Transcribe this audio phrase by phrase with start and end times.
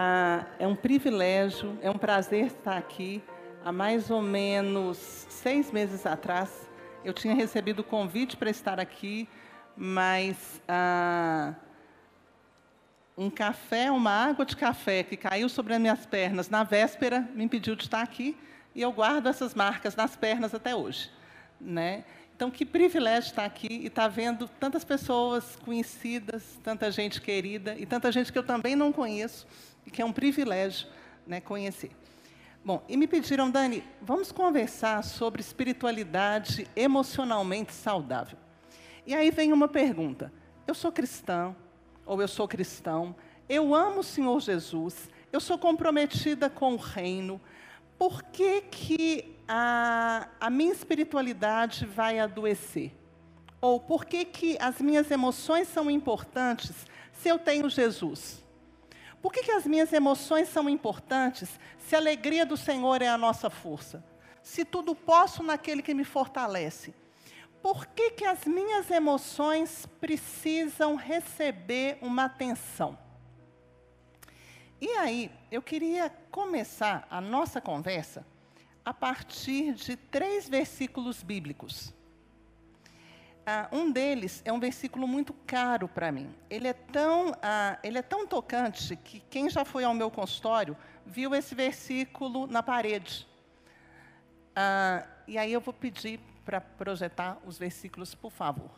[0.00, 3.20] Ah, é um privilégio, é um prazer estar aqui.
[3.64, 6.70] Há mais ou menos seis meses atrás,
[7.04, 9.28] eu tinha recebido o convite para estar aqui,
[9.76, 11.52] mas ah,
[13.16, 17.42] um café, uma água de café que caiu sobre as minhas pernas na véspera me
[17.42, 18.38] impediu de estar aqui
[18.76, 21.10] e eu guardo essas marcas nas pernas até hoje.
[21.60, 22.04] Né?
[22.36, 27.84] Então, que privilégio estar aqui e estar vendo tantas pessoas conhecidas, tanta gente querida e
[27.84, 29.44] tanta gente que eu também não conheço
[29.88, 30.86] e que é um privilégio
[31.26, 31.90] né, conhecer.
[32.62, 38.36] Bom, e me pediram, Dani, vamos conversar sobre espiritualidade emocionalmente saudável.
[39.06, 40.30] E aí vem uma pergunta:
[40.66, 41.56] eu sou cristã,
[42.04, 43.16] ou eu sou cristão,
[43.48, 47.40] eu amo o Senhor Jesus, eu sou comprometida com o reino,
[47.98, 52.92] por que, que a, a minha espiritualidade vai adoecer?
[53.58, 58.46] Ou por que, que as minhas emoções são importantes se eu tenho Jesus?
[59.20, 63.18] Por que, que as minhas emoções são importantes se a alegria do Senhor é a
[63.18, 64.04] nossa força?
[64.42, 66.94] Se tudo posso naquele que me fortalece?
[67.60, 72.96] Por que, que as minhas emoções precisam receber uma atenção?
[74.80, 78.24] E aí, eu queria começar a nossa conversa
[78.84, 81.92] a partir de três versículos bíblicos.
[83.50, 86.34] Ah, um deles é um versículo muito caro para mim.
[86.50, 90.76] Ele é, tão, ah, ele é tão tocante que quem já foi ao meu consultório
[91.06, 93.26] viu esse versículo na parede.
[94.54, 98.70] Ah, e aí eu vou pedir para projetar os versículos, por favor.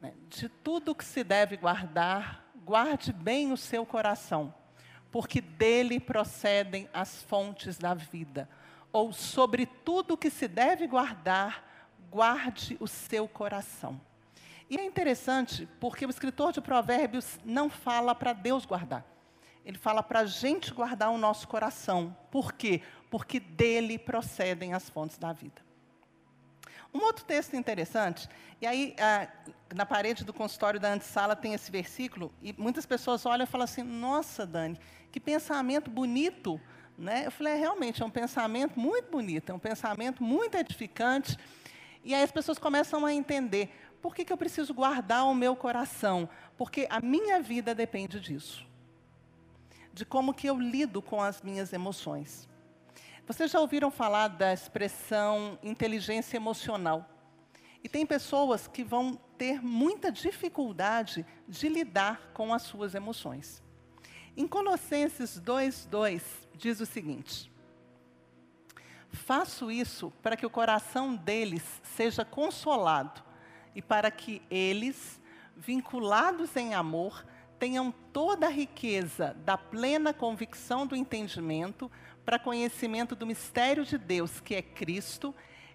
[0.00, 0.14] Né?
[0.28, 4.54] De tudo que se deve guardar, guarde bem o seu coração,
[5.10, 8.48] porque dele procedem as fontes da vida.
[8.92, 11.67] Ou sobre tudo que se deve guardar,
[12.10, 14.00] guarde o seu coração.
[14.70, 19.04] E é interessante porque o escritor de Provérbios não fala para Deus guardar.
[19.64, 22.16] Ele fala para a gente guardar o nosso coração.
[22.30, 22.82] Por quê?
[23.10, 25.68] Porque dele procedem as fontes da vida.
[26.92, 28.28] Um outro texto interessante,
[28.62, 29.28] e aí ah,
[29.74, 33.64] na parede do consultório da antessala tem esse versículo, e muitas pessoas olham e falam
[33.64, 34.78] assim: Nossa, Dani,
[35.12, 36.58] que pensamento bonito.
[36.96, 37.26] Né?
[37.26, 41.36] Eu falei: é, realmente, é um pensamento muito bonito, é um pensamento muito edificante.
[42.08, 43.70] E aí as pessoas começam a entender:
[44.00, 46.26] por que, que eu preciso guardar o meu coração?
[46.56, 48.66] Porque a minha vida depende disso.
[49.92, 52.48] De como que eu lido com as minhas emoções.
[53.26, 57.06] Vocês já ouviram falar da expressão inteligência emocional?
[57.84, 63.62] E tem pessoas que vão ter muita dificuldade de lidar com as suas emoções.
[64.34, 66.22] Em Colossenses 2:2
[66.54, 67.52] diz o seguinte:
[69.12, 73.22] Faço isso para que o coração deles seja consolado
[73.74, 75.20] e para que eles,
[75.56, 77.24] vinculados em amor,
[77.58, 81.90] tenham toda a riqueza da plena convicção do entendimento
[82.24, 85.34] para conhecimento do mistério de Deus, que é Cristo,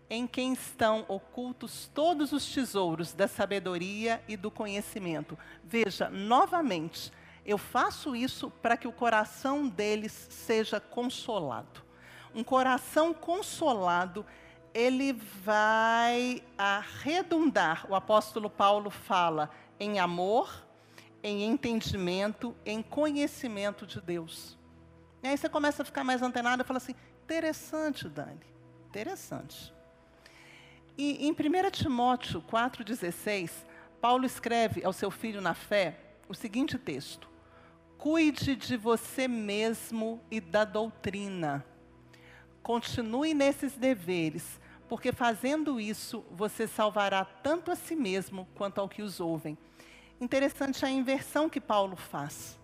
[0.09, 5.38] em quem estão ocultos todos os tesouros da sabedoria e do conhecimento.
[5.63, 7.11] Veja, novamente,
[7.45, 11.82] eu faço isso para que o coração deles seja consolado
[12.33, 14.25] um coração consolado,
[14.73, 20.66] ele vai arredundar, o apóstolo Paulo fala, em amor,
[21.21, 24.57] em entendimento, em conhecimento de Deus.
[25.21, 28.41] E aí você começa a ficar mais antenado e fala assim: interessante, Dani,
[28.89, 29.73] interessante.
[30.97, 33.51] E em 1 Timóteo 4,16,
[34.01, 37.29] Paulo escreve ao seu filho na fé o seguinte texto:
[37.97, 41.65] Cuide de você mesmo e da doutrina.
[42.63, 49.01] Continue nesses deveres, porque fazendo isso você salvará tanto a si mesmo quanto ao que
[49.01, 49.57] os ouvem.
[50.19, 52.57] Interessante a inversão que Paulo faz.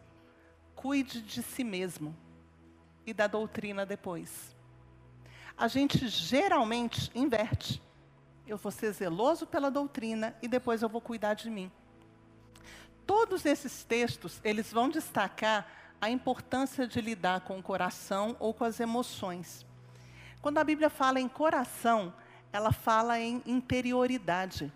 [0.74, 2.16] Cuide de si mesmo
[3.06, 4.56] e da doutrina depois.
[5.58, 7.81] A gente geralmente inverte.
[8.48, 11.69] Eu vou ser zeloso pela doutrina e depois eu vou cuidar de mim.
[13.06, 15.68] Todos esses textos, eles vão destacar
[16.00, 19.68] a importância de lidar com o coração ou com as emoções.
[20.41, 22.13] Quando a Bíblia fala em coração,
[22.51, 24.71] ela fala em interioridade.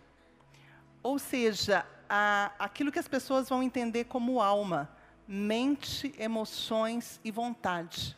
[1.01, 4.89] Ou seja, a, aquilo que as pessoas vão entender como alma,
[5.27, 8.17] mente, emoções e vontade.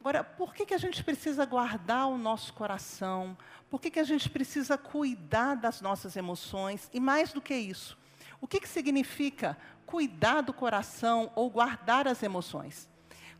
[0.00, 3.36] Agora, por que, que a gente precisa guardar o nosso coração?
[3.70, 6.90] Por que, que a gente precisa cuidar das nossas emoções?
[6.92, 7.98] E mais do que isso,
[8.40, 12.88] o que, que significa cuidar do coração ou guardar as emoções?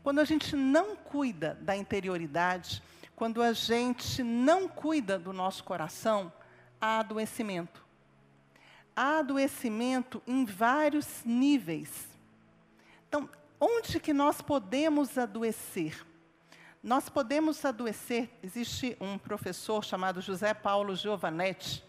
[0.03, 2.81] Quando a gente não cuida da interioridade,
[3.15, 6.31] quando a gente não cuida do nosso coração,
[6.79, 7.85] há adoecimento.
[8.95, 12.07] Há adoecimento em vários níveis.
[13.07, 13.29] Então,
[13.61, 16.05] Onde que nós podemos adoecer?
[16.81, 18.29] Nós podemos adoecer.
[18.41, 21.83] Existe um professor chamado José Paulo Giovanetti,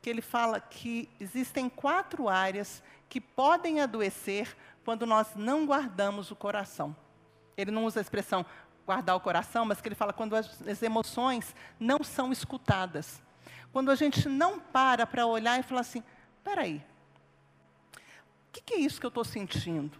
[0.00, 6.36] que ele fala que existem quatro áreas que podem adoecer quando nós não guardamos o
[6.36, 6.96] coração.
[7.60, 8.44] Ele não usa a expressão
[8.86, 13.22] guardar o coração, mas que ele fala quando as, as emoções não são escutadas.
[13.72, 16.02] Quando a gente não para para olhar e falar assim,
[16.42, 16.84] peraí,
[17.94, 19.96] o que, que, é isso que eu estou sentindo?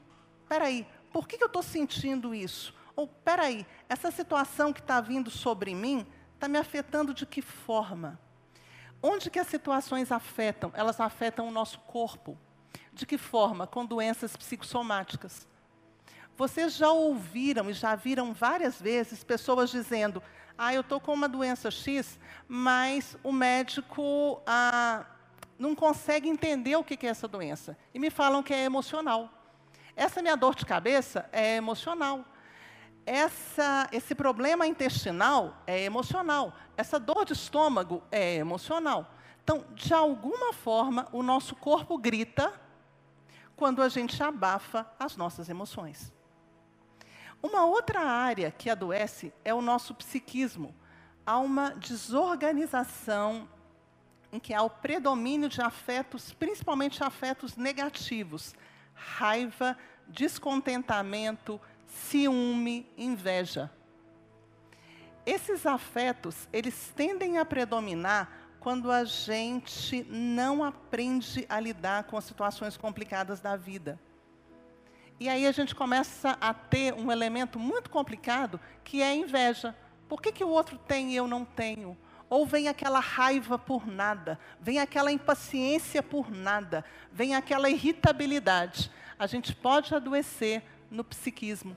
[0.49, 2.75] Peraí, por que, que eu estou sentindo isso?
[2.97, 6.05] Ou, peraí, essa situação que está vindo sobre mim
[6.35, 8.19] está me afetando de que forma?
[9.03, 10.73] Onde que as situações afetam?
[10.75, 12.37] Elas afetam o nosso corpo.
[12.93, 13.67] De que forma?
[13.67, 15.47] Com doenças psicossomáticas.
[16.41, 20.23] Vocês já ouviram e já viram várias vezes pessoas dizendo:
[20.57, 25.05] Ah, eu estou com uma doença X, mas o médico ah,
[25.59, 27.77] não consegue entender o que é essa doença.
[27.93, 29.31] E me falam que é emocional.
[29.95, 32.25] Essa minha dor de cabeça é emocional.
[33.05, 36.55] Essa, esse problema intestinal é emocional.
[36.75, 39.13] Essa dor de estômago é emocional.
[39.45, 42.51] Então, de alguma forma, o nosso corpo grita
[43.55, 46.11] quando a gente abafa as nossas emoções.
[47.43, 50.75] Uma outra área que adoece é o nosso psiquismo.
[51.25, 53.49] Há uma desorganização
[54.33, 58.55] em que há o predomínio de afetos, principalmente afetos negativos,
[58.95, 59.77] raiva,
[60.07, 63.71] descontentamento, ciúme, inveja.
[65.25, 72.25] Esses afetos, eles tendem a predominar quando a gente não aprende a lidar com as
[72.25, 73.99] situações complicadas da vida.
[75.21, 79.77] E aí a gente começa a ter um elemento muito complicado, que é a inveja.
[80.09, 81.95] Por que, que o outro tem e eu não tenho?
[82.31, 86.83] Ou vem aquela raiva por nada, vem aquela impaciência por nada,
[87.13, 88.91] vem aquela irritabilidade.
[89.19, 91.77] A gente pode adoecer no psiquismo.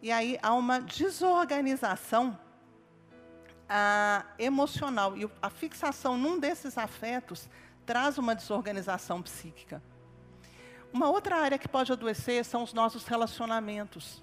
[0.00, 2.38] E aí há uma desorganização
[3.68, 5.18] ah, emocional.
[5.18, 7.46] E a fixação num desses afetos
[7.84, 9.82] traz uma desorganização psíquica.
[10.92, 14.22] Uma outra área que pode adoecer são os nossos relacionamentos.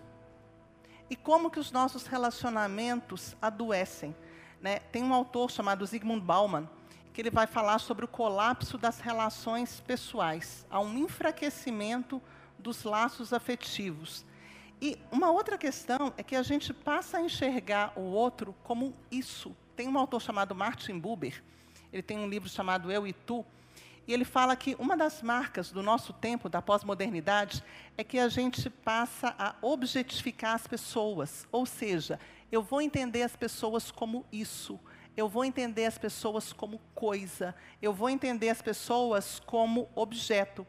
[1.10, 4.14] E como que os nossos relacionamentos adoecem?
[4.62, 4.80] Né?
[4.80, 6.70] Tem um autor chamado Zygmunt Bauman,
[7.14, 10.66] que ele vai falar sobre o colapso das relações pessoais.
[10.70, 12.22] Há um enfraquecimento
[12.60, 14.26] dos laços afetivos.
[14.82, 19.56] E uma outra questão é que a gente passa a enxergar o outro como isso.
[19.74, 21.42] Tem um autor chamado Martin Buber,
[21.94, 23.46] ele tem um livro chamado Eu e Tu,
[24.08, 27.62] e ele fala que uma das marcas do nosso tempo, da pós-modernidade,
[27.98, 31.46] é que a gente passa a objetificar as pessoas.
[31.52, 32.18] Ou seja,
[32.50, 34.80] eu vou entender as pessoas como isso,
[35.18, 40.66] eu vou entender as pessoas como coisa, eu vou entender as pessoas como objeto.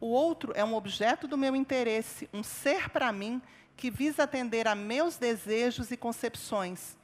[0.00, 3.42] O outro é um objeto do meu interesse, um ser para mim
[3.76, 6.96] que visa atender a meus desejos e concepções.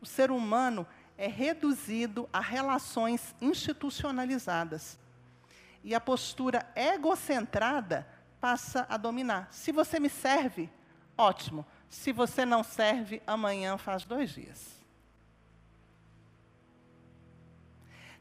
[0.00, 0.86] O ser humano
[1.18, 4.98] é reduzido a relações institucionalizadas.
[5.82, 8.06] E a postura egocentrada
[8.40, 9.48] passa a dominar.
[9.50, 10.70] Se você me serve,
[11.16, 11.64] ótimo.
[11.88, 14.76] Se você não serve, amanhã faz dois dias.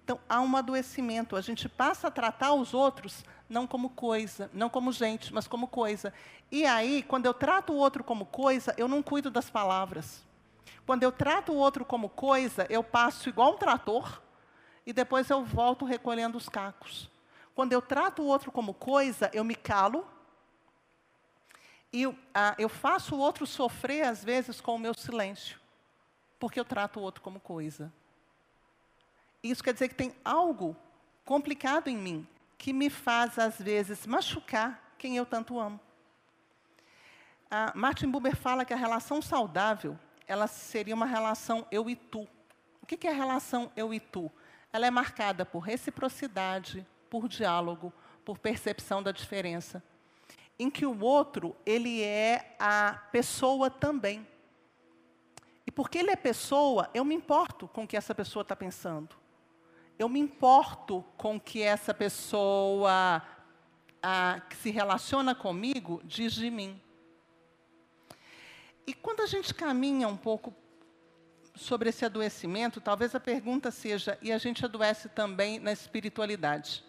[0.03, 1.35] Então, há um adoecimento.
[1.35, 5.67] A gente passa a tratar os outros não como coisa, não como gente, mas como
[5.67, 6.13] coisa.
[6.51, 10.23] E aí, quando eu trato o outro como coisa, eu não cuido das palavras.
[10.85, 14.21] Quando eu trato o outro como coisa, eu passo igual um trator
[14.85, 17.09] e depois eu volto recolhendo os cacos.
[17.55, 20.07] Quando eu trato o outro como coisa, eu me calo
[21.91, 25.59] e ah, eu faço o outro sofrer, às vezes, com o meu silêncio,
[26.37, 27.91] porque eu trato o outro como coisa.
[29.41, 30.75] Isso quer dizer que tem algo
[31.23, 32.27] complicado em mim
[32.57, 35.79] que me faz, às vezes, machucar quem eu tanto amo.
[37.49, 42.27] Ah, Martin Buber fala que a relação saudável ela seria uma relação eu e tu.
[42.81, 44.31] O que é a relação eu e tu?
[44.71, 49.83] Ela é marcada por reciprocidade, por diálogo, por percepção da diferença,
[50.57, 54.27] em que o outro ele é a pessoa também.
[55.65, 59.15] E porque ele é pessoa, eu me importo com o que essa pessoa está pensando
[59.97, 63.21] eu me importo com que essa pessoa
[64.01, 66.81] a, que se relaciona comigo diz de mim.
[68.87, 70.53] E quando a gente caminha um pouco
[71.55, 76.83] sobre esse adoecimento, talvez a pergunta seja: e a gente adoece também na espiritualidade?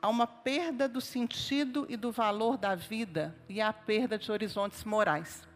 [0.00, 4.30] Há uma perda do sentido e do valor da vida e há a perda de
[4.30, 5.46] horizontes morais.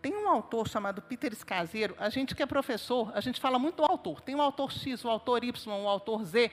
[0.00, 3.76] Tem um autor chamado Peter Escaseiro, a gente que é professor, a gente fala muito
[3.76, 4.20] do autor.
[4.20, 6.50] Tem o autor X, o autor Y, o autor Z,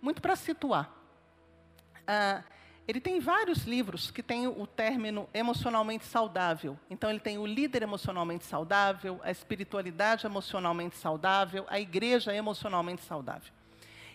[0.00, 0.92] muito para situar.
[2.06, 2.42] Ah,
[2.86, 6.78] Ele tem vários livros que têm o término emocionalmente saudável.
[6.90, 13.52] Então, ele tem o líder emocionalmente saudável, a espiritualidade emocionalmente saudável, a igreja emocionalmente saudável.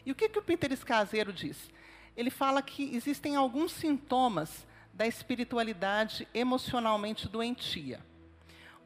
[0.06, 1.70] E o que, que o Peter Escaseiro diz?
[2.16, 8.00] Ele fala que existem alguns sintomas da espiritualidade emocionalmente doentia.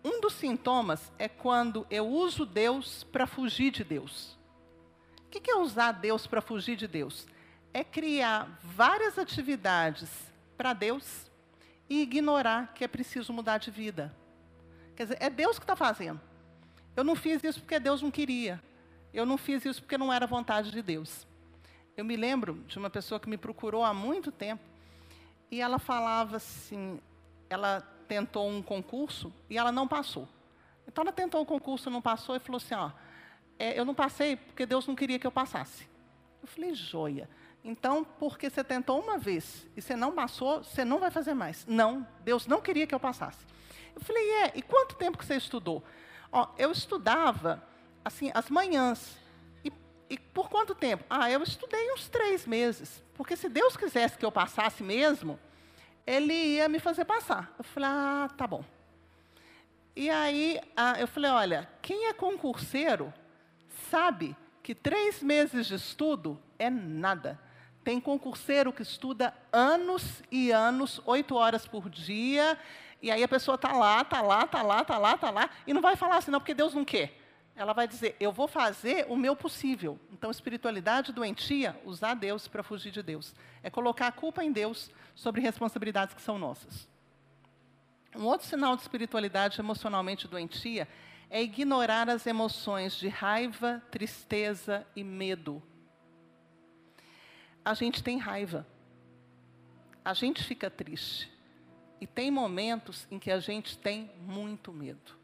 [0.04, 4.38] Um dos sintomas é quando eu uso Deus para fugir de Deus.
[5.20, 7.26] O que é usar Deus para fugir de Deus?
[7.74, 10.10] É criar várias atividades
[10.58, 11.30] para Deus
[11.90, 14.16] e ignorar que é preciso mudar de vida.
[14.96, 16.20] Quer dizer, é Deus que está fazendo.
[16.96, 18.62] Eu não fiz isso porque Deus não queria.
[19.14, 21.26] Eu não fiz isso porque não era vontade de Deus.
[21.96, 24.64] Eu me lembro de uma pessoa que me procurou há muito tempo
[25.50, 27.00] e ela falava assim,
[27.50, 30.28] ela tentou um concurso e ela não passou.
[30.88, 32.92] Então ela tentou o um concurso, não passou e falou assim, ó,
[33.60, 35.88] é, eu não passei porque Deus não queria que eu passasse.
[36.42, 37.30] Eu falei, joia.
[37.64, 41.66] Então, porque você tentou uma vez e você não passou, você não vai fazer mais.
[41.68, 43.46] Não, Deus não queria que eu passasse.
[43.96, 45.84] Eu falei, é, e quanto tempo que você estudou?
[46.32, 47.64] Ó, eu estudava,
[48.04, 49.16] assim, as manhãs.
[49.64, 49.72] E,
[50.10, 51.04] e por quanto tempo?
[51.10, 53.04] Ah, eu estudei uns três meses.
[53.14, 55.40] Porque se Deus quisesse que eu passasse mesmo,
[56.08, 57.54] Ele ia me fazer passar.
[57.60, 58.66] Eu falei, ah, tá bom.
[59.96, 63.14] E aí, ah, eu falei, olha, quem é concurseiro
[63.92, 67.40] sabe que três meses de estudo é nada.
[67.84, 72.58] Tem concurseiro que estuda anos e anos, oito horas por dia,
[73.02, 75.74] e aí a pessoa está lá, está lá, está lá, está lá, está lá, e
[75.74, 77.18] não vai falar assim, não, porque Deus não quer.
[77.56, 80.00] Ela vai dizer, eu vou fazer o meu possível.
[80.12, 83.34] Então, espiritualidade doentia, usar Deus para fugir de Deus.
[83.64, 86.88] É colocar a culpa em Deus sobre responsabilidades que são nossas.
[88.16, 90.88] Um outro sinal de espiritualidade emocionalmente doentia
[91.30, 95.64] é ignorar as emoções de raiva, tristeza e medo
[97.64, 98.66] a gente tem raiva.
[100.04, 101.32] A gente fica triste.
[102.00, 105.20] E tem momentos em que a gente tem muito medo.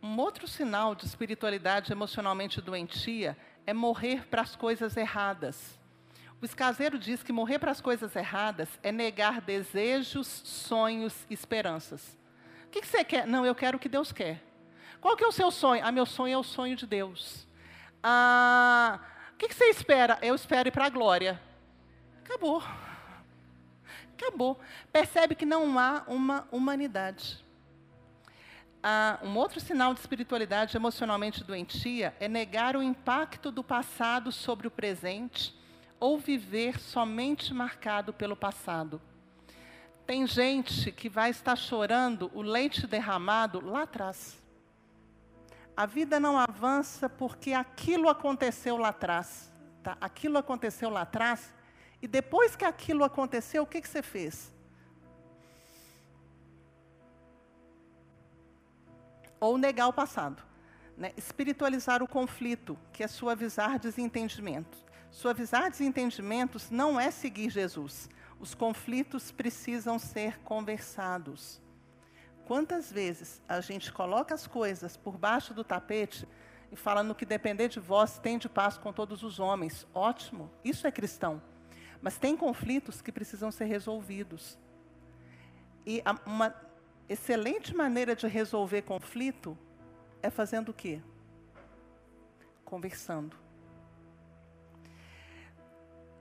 [0.00, 5.76] Um outro sinal de espiritualidade emocionalmente doentia é morrer para as coisas erradas.
[6.40, 12.16] O escaseiro diz que morrer para as coisas erradas é negar desejos, sonhos, esperanças.
[12.66, 13.26] O que, você quer?
[13.26, 14.40] Não, eu quero o que Deus quer.
[15.00, 15.84] Qual que é o seu sonho?
[15.84, 17.47] Ah, meu sonho é o sonho de Deus.
[18.02, 19.00] Ah,
[19.34, 20.18] o que, você espera?
[20.22, 21.40] Eu espero ir para a glória.
[22.24, 22.62] Acabou.
[24.16, 24.58] Acabou.
[24.92, 27.44] Percebe que não há uma humanidade.
[28.82, 34.68] Ah, um outro sinal de espiritualidade emocionalmente doentia é negar o impacto do passado sobre
[34.68, 35.54] o presente
[35.98, 39.00] ou viver somente marcado pelo passado.
[40.06, 44.40] Tem gente que vai estar chorando o leite derramado lá atrás.
[45.78, 49.48] A vida não avança porque aquilo aconteceu lá atrás.
[49.80, 49.96] Tá?
[50.00, 51.54] Aquilo aconteceu lá atrás.
[52.02, 54.52] E depois que aquilo aconteceu, o que, que você fez?
[59.38, 60.42] Ou negar o passado.
[60.96, 61.12] Né?
[61.16, 64.84] Espiritualizar o conflito, que é suavizar desentendimentos.
[65.12, 68.10] Suavizar desentendimentos não é seguir Jesus.
[68.40, 71.62] Os conflitos precisam ser conversados.
[72.48, 76.26] Quantas vezes a gente coloca as coisas por baixo do tapete
[76.72, 79.86] e fala no que depender de vós, tem de paz com todos os homens.
[79.92, 81.42] Ótimo, isso é cristão.
[82.00, 84.58] Mas tem conflitos que precisam ser resolvidos.
[85.84, 86.54] E uma
[87.06, 89.56] excelente maneira de resolver conflito
[90.22, 91.02] é fazendo o quê?
[92.64, 93.36] Conversando.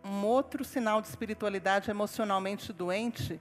[0.03, 3.39] Um outro sinal de espiritualidade emocionalmente doente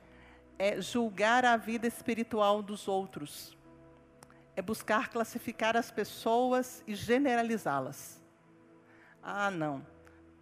[0.59, 3.57] é julgar a vida espiritual dos outros.
[4.55, 8.23] É buscar classificar as pessoas e generalizá-las.
[9.23, 9.87] Ah, não.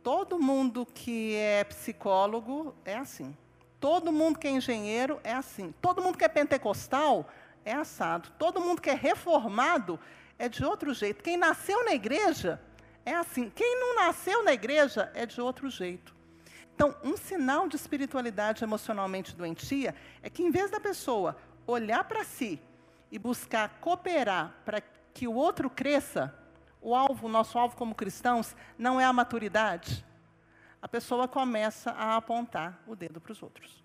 [0.03, 3.37] Todo mundo que é psicólogo é assim.
[3.81, 5.75] Todo mundo que é engenheiro é assim.
[5.81, 7.29] Todo mundo que é pentecostal
[7.65, 8.31] é assado.
[8.39, 9.99] Todo mundo que é reformado
[10.39, 11.23] é de outro jeito.
[11.23, 12.61] Quem nasceu na igreja
[13.05, 13.51] é assim.
[13.51, 16.14] Quem não nasceu na igreja é de outro jeito.
[16.75, 22.25] Então, um sinal de espiritualidade emocionalmente doentia é que, em vez da pessoa olhar para
[22.25, 22.61] si
[23.13, 26.35] e buscar cooperar para que o outro cresça,
[26.83, 30.05] o alvo, o nosso alvo como cristãos, não é a maturidade,
[30.83, 33.83] a pessoa começa a apontar o dedo para os outros.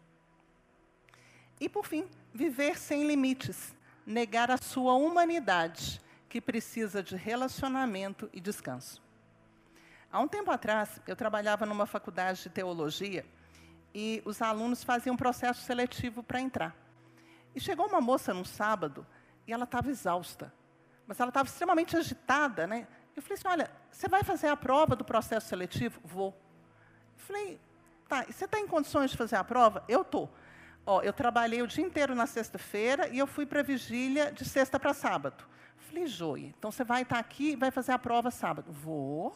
[1.62, 8.42] E, por fim, viver sem limites, negar a sua humanidade, que precisa de relacionamento e
[8.42, 9.02] descanso.
[10.12, 13.24] Há um tempo atrás, eu trabalhava numa faculdade de teologia
[13.94, 16.76] e os alunos faziam um processo seletivo para entrar.
[17.54, 19.06] E chegou uma moça num sábado
[19.46, 20.52] e ela estava exausta,
[21.06, 22.88] mas ela estava extremamente agitada, né?
[23.16, 26.00] Eu falei assim: olha, você vai fazer a prova do processo seletivo?
[26.04, 26.36] Vou.
[27.16, 27.60] Falei,
[28.08, 29.84] tá, e você está em condições de fazer a prova?
[29.88, 30.34] Eu estou.
[30.86, 34.44] Ó, eu trabalhei o dia inteiro na sexta-feira e eu fui para a vigília de
[34.44, 35.44] sexta para sábado.
[35.78, 38.72] Falei, Joia, então você vai estar tá aqui e vai fazer a prova sábado.
[38.72, 39.36] Vou.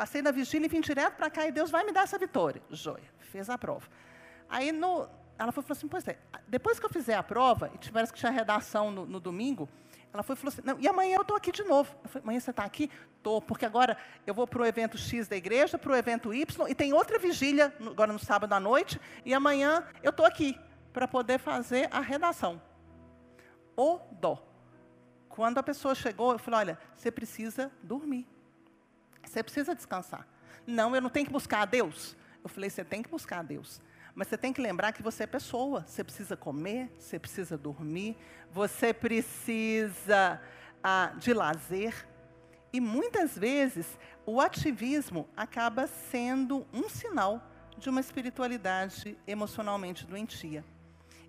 [0.00, 2.62] Passei na vigília e vim direto para cá e Deus vai me dar essa vitória.
[2.70, 3.86] Joia, fez a prova.
[4.48, 5.06] Aí no,
[5.38, 8.18] ela foi, falou assim, pois é, depois que eu fizer a prova, e tivesse que
[8.18, 9.68] tinha redação no, no domingo,
[10.10, 11.94] ela foi falou assim, não, e amanhã eu estou aqui de novo.
[12.02, 12.90] Eu falei, amanhã você está aqui?
[13.18, 13.94] Estou, porque agora
[14.26, 17.18] eu vou para o evento X da igreja, para o evento Y, e tem outra
[17.18, 20.58] vigília, agora no sábado à noite, e amanhã eu estou aqui
[20.94, 22.58] para poder fazer a redação.
[23.76, 24.42] O dó.
[25.28, 28.26] Quando a pessoa chegou, eu falei, olha, você precisa dormir.
[29.30, 30.26] Você precisa descansar.
[30.66, 32.16] Não, eu não tenho que buscar a Deus.
[32.42, 33.80] Eu falei, você tem que buscar a Deus.
[34.12, 35.84] Mas você tem que lembrar que você é pessoa.
[35.86, 38.16] Você precisa comer, você precisa dormir,
[38.50, 40.42] você precisa
[40.82, 42.08] ah, de lazer.
[42.72, 43.86] E muitas vezes
[44.26, 47.40] o ativismo acaba sendo um sinal
[47.78, 50.64] de uma espiritualidade emocionalmente doentia.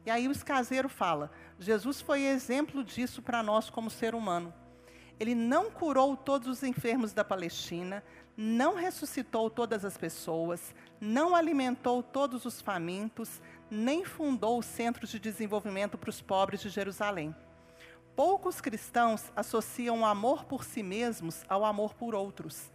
[0.04, 4.52] E aí o escaseiro fala: Jesus foi exemplo disso para nós como ser humano.
[5.22, 8.04] Ele não curou todos os enfermos da Palestina,
[8.36, 15.20] não ressuscitou todas as pessoas, não alimentou todos os famintos, nem fundou os centros de
[15.20, 17.36] desenvolvimento para os pobres de Jerusalém.
[18.16, 22.72] Poucos cristãos associam o amor por si mesmos ao amor por outros.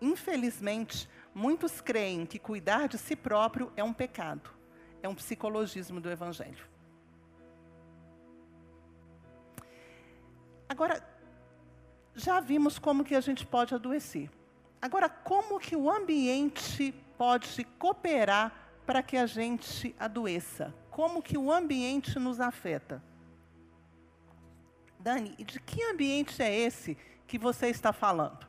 [0.00, 4.60] Infelizmente, muitos creem que cuidar de si próprio é um pecado
[5.02, 6.68] é um psicologismo do Evangelho.
[10.68, 11.02] Agora,
[12.14, 14.30] já vimos como que a gente pode adoecer.
[14.82, 18.52] Agora, como que o ambiente pode cooperar
[18.86, 20.74] para que a gente adoeça?
[20.90, 23.02] Como que o ambiente nos afeta?
[24.98, 28.46] Dani, de que ambiente é esse que você está falando?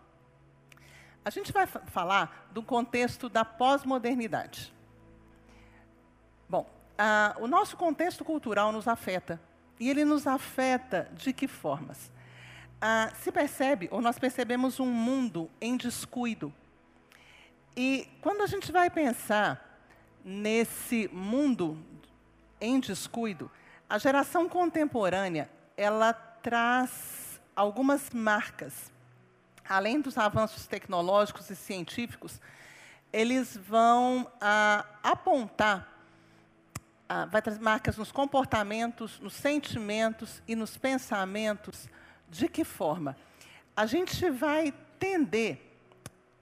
[1.23, 4.73] A gente vai falar do contexto da pós-modernidade.
[6.49, 6.67] Bom,
[7.39, 9.39] o nosso contexto cultural nos afeta.
[9.79, 12.11] E ele nos afeta de que formas?
[12.81, 16.51] Ah, se percebe, ou nós percebemos um mundo em descuido.
[17.77, 19.79] E quando a gente vai pensar
[20.25, 21.77] nesse mundo
[22.59, 23.51] em descuido,
[23.87, 28.91] a geração contemporânea, ela traz algumas marcas.
[29.69, 32.41] Além dos avanços tecnológicos e científicos,
[33.13, 35.91] eles vão ah, apontar
[37.13, 41.89] ah, vai trazer marcas nos comportamentos, nos sentimentos e nos pensamentos.
[42.31, 43.15] De que forma?
[43.75, 45.59] A gente vai tender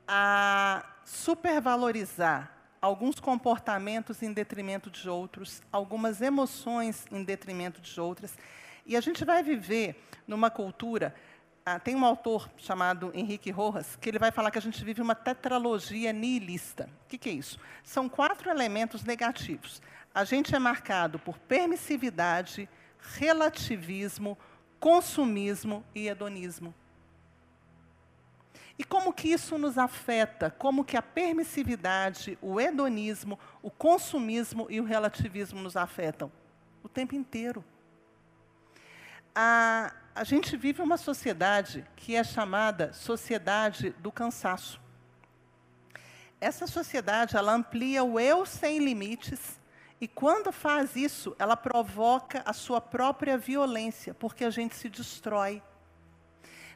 [0.07, 8.37] a supervalorizar alguns comportamentos em detrimento de outros, algumas emoções em detrimento de outras.
[8.85, 11.13] E a gente vai viver numa cultura.
[11.65, 15.01] Ah, tem um autor chamado Henrique Rojas que ele vai falar que a gente vive
[15.01, 16.87] uma tetralogia nihilista.
[17.05, 17.59] O que, que é isso?
[17.83, 19.81] São quatro elementos negativos
[20.13, 22.67] a gente é marcado por permissividade,
[23.15, 24.37] relativismo,
[24.79, 26.73] consumismo e hedonismo.
[28.77, 30.49] E como que isso nos afeta?
[30.49, 36.31] Como que a permissividade, o hedonismo, o consumismo e o relativismo nos afetam?
[36.81, 37.63] O tempo inteiro.
[39.35, 44.79] A, a gente vive uma sociedade que é chamada sociedade do cansaço.
[46.39, 49.58] Essa sociedade, ela amplia o eu sem limites
[50.01, 55.61] e quando faz isso, ela provoca a sua própria violência, porque a gente se destrói.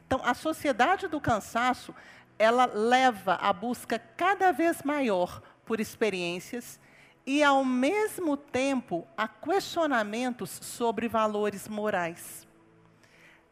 [0.06, 1.94] Então, a sociedade do cansaço,
[2.38, 6.78] ela leva a busca cada vez maior por experiências
[7.24, 12.46] e, ao mesmo tempo, a questionamentos sobre valores morais.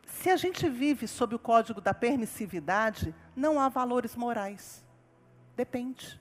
[0.06, 4.85] Se a gente vive sob o código da permissividade, não há valores morais.
[5.56, 6.20] Depende.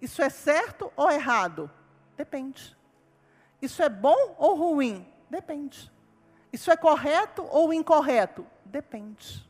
[0.00, 1.70] Isso é certo ou errado?
[2.16, 2.76] Depende.
[3.60, 5.06] Isso é bom ou ruim?
[5.28, 5.90] Depende.
[6.52, 8.46] Isso é correto ou incorreto?
[8.64, 9.46] Depende.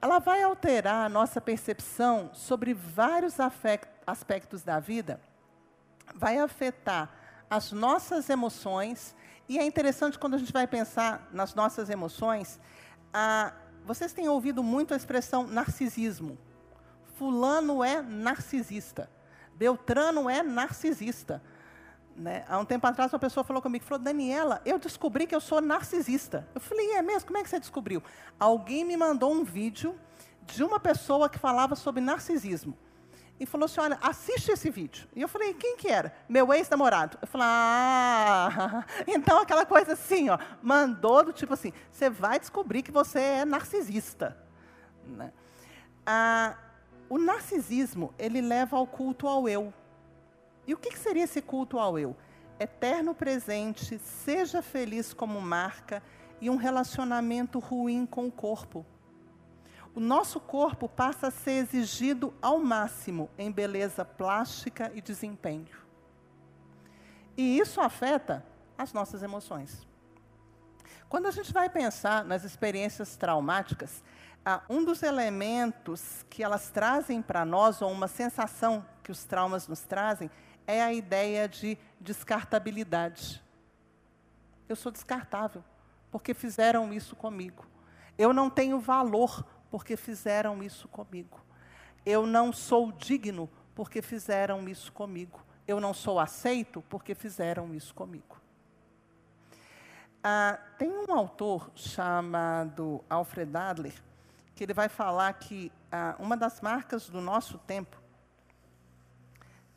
[0.00, 3.36] Ela vai alterar a nossa percepção sobre vários
[4.06, 5.20] aspectos da vida,
[6.14, 7.10] vai afetar
[7.50, 9.14] as nossas emoções,
[9.48, 12.58] e é interessante quando a gente vai pensar nas nossas emoções,
[13.84, 16.38] vocês têm ouvido muito a expressão narcisismo.
[17.16, 19.10] Fulano é narcisista.
[19.58, 21.42] Beltrano é narcisista.
[22.16, 22.44] Né?
[22.48, 25.60] Há um tempo atrás, uma pessoa falou comigo, falou, Daniela, eu descobri que eu sou
[25.60, 26.48] narcisista.
[26.54, 27.26] Eu falei, é mesmo?
[27.26, 28.02] Como é que você descobriu?
[28.38, 29.98] Alguém me mandou um vídeo
[30.46, 32.76] de uma pessoa que falava sobre narcisismo.
[33.40, 35.08] E falou assim, olha, assiste esse vídeo.
[35.14, 36.12] E eu falei, quem que era?
[36.28, 37.18] Meu ex-namorado.
[37.20, 42.82] Eu falei, ah, então aquela coisa assim, ó, mandou do tipo assim, você vai descobrir
[42.82, 44.36] que você é narcisista.
[45.04, 45.32] Né?
[46.04, 46.56] Ah,
[47.08, 49.72] O narcisismo, ele leva ao culto ao eu.
[50.66, 52.14] E o que seria esse culto ao eu?
[52.60, 56.02] Eterno presente, seja feliz como marca
[56.40, 58.84] e um relacionamento ruim com o corpo.
[59.94, 65.76] O nosso corpo passa a ser exigido ao máximo em beleza plástica e desempenho.
[67.36, 68.44] E isso afeta
[68.76, 69.86] as nossas emoções.
[71.08, 74.02] Quando a gente vai pensar nas experiências traumáticas,
[74.44, 79.68] ah, um dos elementos que elas trazem para nós, ou uma sensação que os traumas
[79.68, 80.30] nos trazem,
[80.66, 83.42] é a ideia de descartabilidade.
[84.68, 85.64] Eu sou descartável,
[86.10, 87.66] porque fizeram isso comigo.
[88.18, 91.40] Eu não tenho valor, porque fizeram isso comigo.
[92.04, 95.40] Eu não sou digno, porque fizeram isso comigo.
[95.66, 98.38] Eu não sou aceito, porque fizeram isso comigo.
[100.22, 103.94] Ah, tem um autor chamado Alfred Adler,
[104.58, 107.96] que ele vai falar que ah, uma das marcas do nosso tempo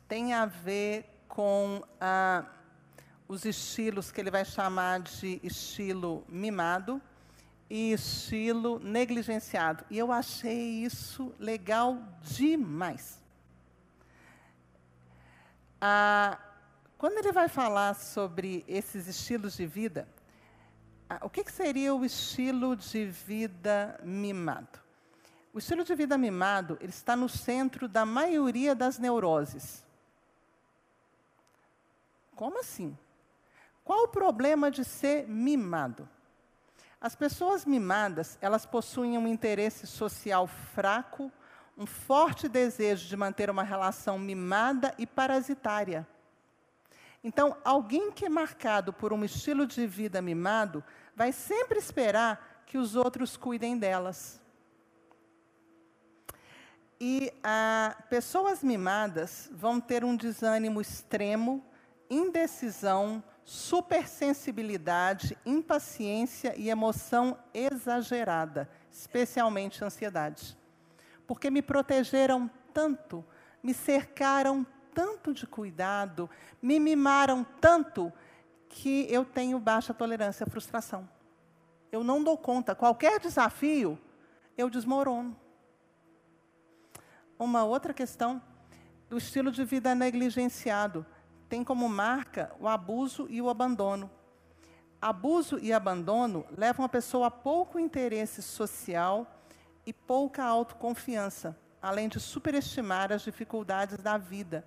[0.08, 2.44] tem a ver com ah,
[3.28, 7.00] os estilos que ele vai chamar de estilo mimado
[7.70, 9.84] e estilo negligenciado.
[9.88, 13.22] E eu achei isso legal demais.
[15.80, 16.40] Ah,
[16.98, 20.08] quando ele vai falar sobre esses estilos de vida,
[21.22, 24.80] o que, que seria o estilo de vida mimado?
[25.52, 29.84] O estilo de vida mimado ele está no centro da maioria das neuroses.
[32.34, 32.96] Como assim?
[33.84, 36.08] Qual o problema de ser mimado?
[37.00, 41.30] As pessoas mimadas, elas possuem um interesse social fraco,
[41.76, 46.06] um forte desejo de manter uma relação mimada e parasitária.
[47.24, 50.82] Então, alguém que é marcado por um estilo de vida mimado
[51.14, 54.40] vai sempre esperar que os outros cuidem delas.
[57.00, 61.64] E ah, pessoas mimadas vão ter um desânimo extremo,
[62.08, 70.56] indecisão, supersensibilidade, impaciência e emoção exagerada, especialmente ansiedade.
[71.26, 73.24] Porque me protegeram tanto,
[73.62, 78.12] me cercaram tanto de cuidado, me mimaram tanto,
[78.72, 81.06] que eu tenho baixa tolerância à frustração.
[81.92, 82.74] Eu não dou conta.
[82.74, 83.98] Qualquer desafio,
[84.56, 85.36] eu desmorono.
[87.38, 88.42] Uma outra questão
[89.10, 91.04] do estilo de vida negligenciado
[91.50, 94.10] tem como marca o abuso e o abandono.
[95.00, 99.26] Abuso e abandono levam a pessoa a pouco interesse social
[99.84, 104.66] e pouca autoconfiança, além de superestimar as dificuldades da vida.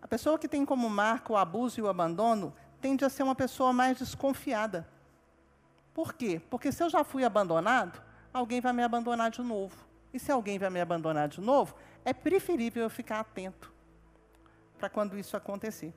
[0.00, 3.34] A pessoa que tem como marca o abuso e o abandono tende a ser uma
[3.34, 4.86] pessoa mais desconfiada.
[5.94, 6.38] Por quê?
[6.50, 7.98] Porque se eu já fui abandonado,
[8.30, 9.74] alguém vai me abandonar de novo.
[10.12, 13.72] E se alguém vai me abandonar de novo, é preferível eu ficar atento
[14.78, 15.94] para quando isso acontecer.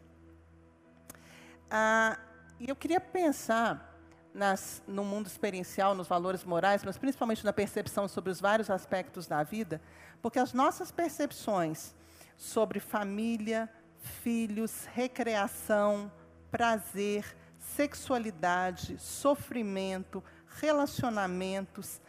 [1.70, 2.18] Ah,
[2.58, 3.94] e eu queria pensar
[4.34, 9.28] nas, no mundo experiencial, nos valores morais, mas principalmente na percepção sobre os vários aspectos
[9.28, 9.82] da vida,
[10.22, 11.94] porque as nossas percepções
[12.38, 16.10] sobre família, filhos, recreação,
[16.52, 20.24] prazer, sexualidade, sofrimento,
[20.60, 22.02] relacionamentos,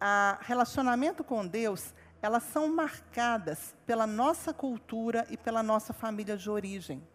[0.00, 6.50] a relacionamento com Deus, elas são marcadas pela nossa cultura e pela nossa família de
[6.50, 7.06] origem.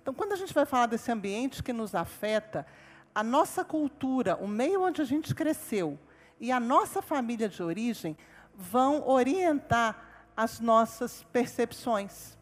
[0.00, 2.66] Então, quando a gente vai falar desse ambiente que nos afeta,
[3.14, 5.98] a nossa cultura, o meio onde a gente cresceu
[6.40, 8.16] e a nossa família de origem
[8.54, 12.36] vão orientar as nossas percepções.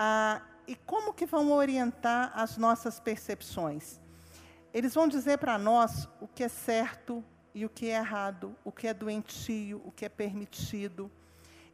[0.00, 3.98] Ah, e como que vão orientar as nossas percepções?
[4.72, 8.70] Eles vão dizer para nós o que é certo e o que é errado, o
[8.70, 11.10] que é doentio, o que é permitido.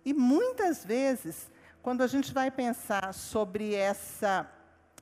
[0.05, 1.51] E muitas vezes,
[1.83, 4.51] quando a gente vai pensar sobre essa,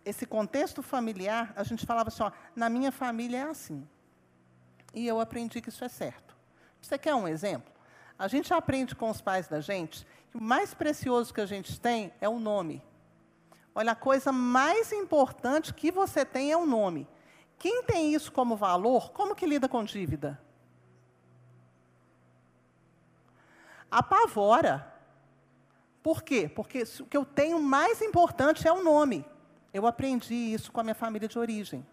[0.04, 3.86] esse contexto familiar, a gente falava assim: ó, na minha família é assim.
[4.92, 6.36] E eu aprendi que isso é certo.
[6.80, 7.72] Você quer um exemplo?
[8.18, 11.78] A gente aprende com os pais da gente que o mais precioso que a gente
[11.78, 12.82] tem é o nome.
[13.74, 17.08] Olha, a coisa mais importante que você tem é o nome.
[17.58, 20.40] Quem tem isso como valor, como que lida com dívida?
[23.90, 24.92] Apavora.
[26.02, 26.50] Por quê?
[26.54, 29.24] Porque o que eu tenho mais importante é o nome.
[29.72, 31.86] Eu aprendi isso com a minha família de origem.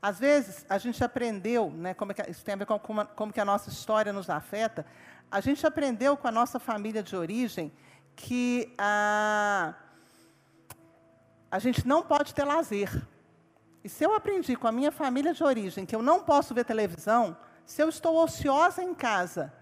[0.00, 3.04] Às vezes, a gente aprendeu, né, como é que, isso tem a ver com como,
[3.06, 4.86] como que a nossa história nos afeta,
[5.30, 7.72] a gente aprendeu com a nossa família de origem
[8.14, 9.74] que a,
[11.50, 13.06] a gente não pode ter lazer.
[13.82, 16.64] E se eu aprendi com a minha família de origem que eu não posso ver
[16.64, 19.52] televisão, se eu estou ociosa em casa,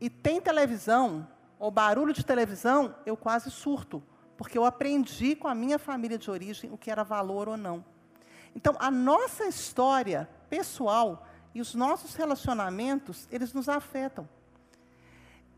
[0.00, 1.26] e tem televisão,
[1.58, 4.02] ou barulho de televisão, eu quase surto,
[4.36, 7.84] porque eu aprendi com a minha família de origem o que era valor ou não.
[8.54, 14.28] Então, a nossa história pessoal e os nossos relacionamentos, eles nos afetam.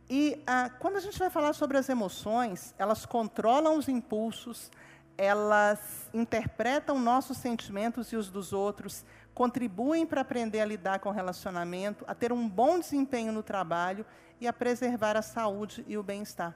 [0.09, 4.71] E ah, quando a gente vai falar sobre as emoções, elas controlam os impulsos,
[5.19, 11.13] elas interpretam nossos sentimentos e os dos outros, contribuem para aprender a lidar com o
[11.13, 14.05] relacionamento, a ter um bom desempenho no trabalho
[14.41, 16.55] e a preservar a saúde e o bem-estar.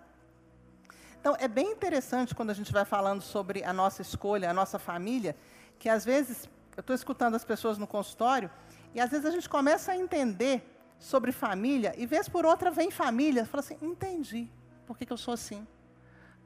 [1.21, 4.79] Então, é bem interessante quando a gente vai falando sobre a nossa escolha, a nossa
[4.79, 5.37] família,
[5.79, 8.51] que às vezes, eu estou escutando as pessoas no consultório,
[8.95, 10.63] e às vezes a gente começa a entender
[10.99, 14.49] sobre família, e vez por outra vem família, fala assim, entendi
[14.87, 15.67] por que, que eu sou assim.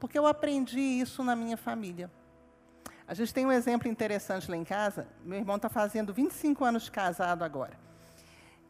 [0.05, 2.11] Porque eu aprendi isso na minha família.
[3.07, 5.07] A gente tem um exemplo interessante lá em casa.
[5.23, 7.75] Meu irmão está fazendo 25 anos de casado agora.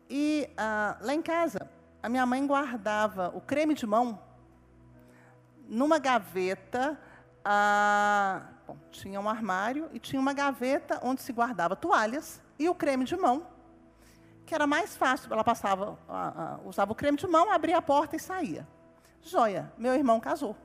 [0.10, 1.70] E ah, lá em casa,
[2.02, 4.18] a minha mãe guardava o creme de mão
[5.68, 6.98] numa gaveta.
[7.44, 12.74] Ah, bom, tinha um armário e tinha uma gaveta onde se guardava toalhas e o
[12.74, 13.46] creme de mão,
[14.46, 15.34] que era mais fácil.
[15.34, 18.66] Ela passava, ah, usava o creme de mão, abria a porta e saía.
[19.22, 20.56] Joia, meu irmão casou.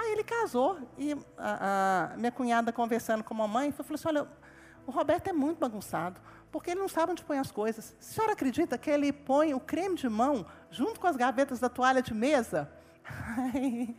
[0.00, 4.26] Aí ele casou e a, a minha cunhada conversando com a mamãe falou assim: olha,
[4.86, 6.18] o Roberto é muito bagunçado
[6.50, 7.94] porque ele não sabe onde põe as coisas.
[8.00, 11.68] A senhora acredita que ele põe o creme de mão junto com as gavetas da
[11.68, 12.72] toalha de mesa?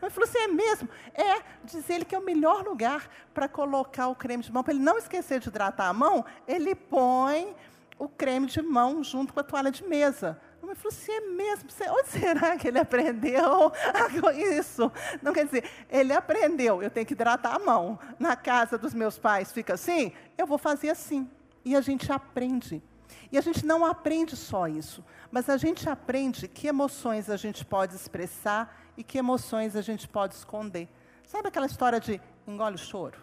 [0.00, 0.88] Mas falou assim, é mesmo?
[1.12, 4.72] É, diz ele que é o melhor lugar para colocar o creme de mão, para
[4.72, 7.54] ele não esquecer de hidratar a mão, ele põe
[7.98, 10.40] o creme de mão junto com a toalha de mesa.
[10.60, 11.68] Eu falou assim, é mesmo?
[11.90, 13.72] Onde será que ele aprendeu
[14.58, 14.90] isso?
[15.22, 17.98] Não quer dizer, ele aprendeu, eu tenho que hidratar a mão.
[18.18, 21.28] Na casa dos meus pais fica assim, eu vou fazer assim.
[21.64, 22.82] E a gente aprende.
[23.30, 27.64] E a gente não aprende só isso, mas a gente aprende que emoções a gente
[27.64, 30.88] pode expressar e que emoções a gente pode esconder.
[31.26, 33.18] Sabe aquela história de engole o choro?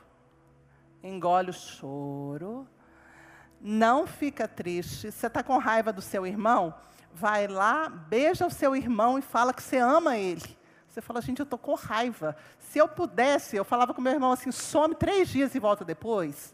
[1.04, 2.68] Engole o choro.
[3.60, 5.12] Não fica triste.
[5.12, 6.74] Você está com raiva do seu irmão?
[7.18, 10.58] Vai lá, beija o seu irmão e fala que você ama ele.
[10.90, 12.36] Você fala, gente, eu estou com raiva.
[12.60, 16.54] Se eu pudesse, eu falava com meu irmão assim, some três dias e volta depois.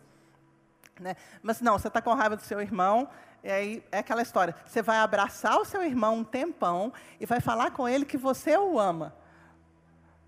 [1.00, 1.16] Né?
[1.42, 3.10] Mas não, você está com raiva do seu irmão,
[3.44, 4.56] e aí é aquela história.
[4.68, 8.56] Você vai abraçar o seu irmão um tempão e vai falar com ele que você
[8.56, 9.16] o ama.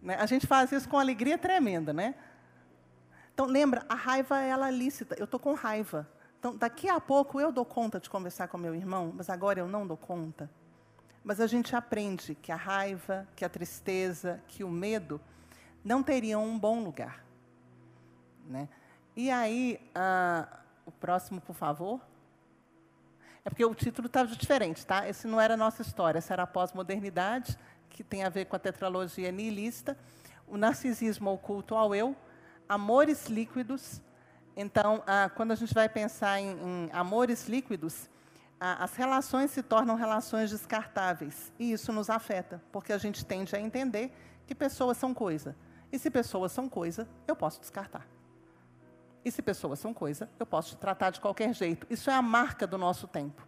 [0.02, 0.17] Né?
[0.19, 2.15] A gente faz isso com alegria tremenda, né?
[3.36, 5.15] Então lembra, a raiva ela é lícita.
[5.19, 6.10] Eu estou com raiva.
[6.43, 9.65] Então daqui a pouco eu dou conta de conversar com meu irmão, mas agora eu
[9.65, 10.51] não dou conta.
[11.23, 15.21] Mas a gente aprende que a raiva, que a tristeza, que o medo
[15.86, 17.23] não teriam um bom lugar.
[18.45, 18.67] Né?
[19.15, 19.79] E aí,
[20.86, 22.01] o próximo, por favor.
[23.45, 25.08] É porque o título estava tá diferente, tá?
[25.08, 27.58] Esse não era a nossa história, essa era a pós-modernidade,
[27.89, 29.97] que tem a ver com a tetralogia nihilista,
[30.45, 32.13] o narcisismo oculto ao eu,
[32.67, 34.01] amores líquidos.
[34.55, 38.09] Então, ah, quando a gente vai pensar em, em amores líquidos,
[38.59, 41.51] ah, as relações se tornam relações descartáveis.
[41.59, 45.55] E isso nos afeta, porque a gente tende a entender que pessoas são coisa.
[45.91, 48.07] E se pessoas são coisa, eu posso descartar.
[49.25, 51.87] E se pessoas são coisa, eu posso tratar de qualquer jeito.
[51.89, 53.47] Isso é a marca do nosso tempo.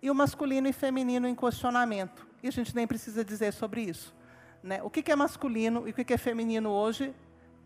[0.00, 2.26] E o masculino e feminino em questionamento.
[2.42, 4.14] E a gente nem precisa dizer sobre isso.
[4.62, 4.82] Né?
[4.82, 7.14] O que é masculino e o que é feminino hoje?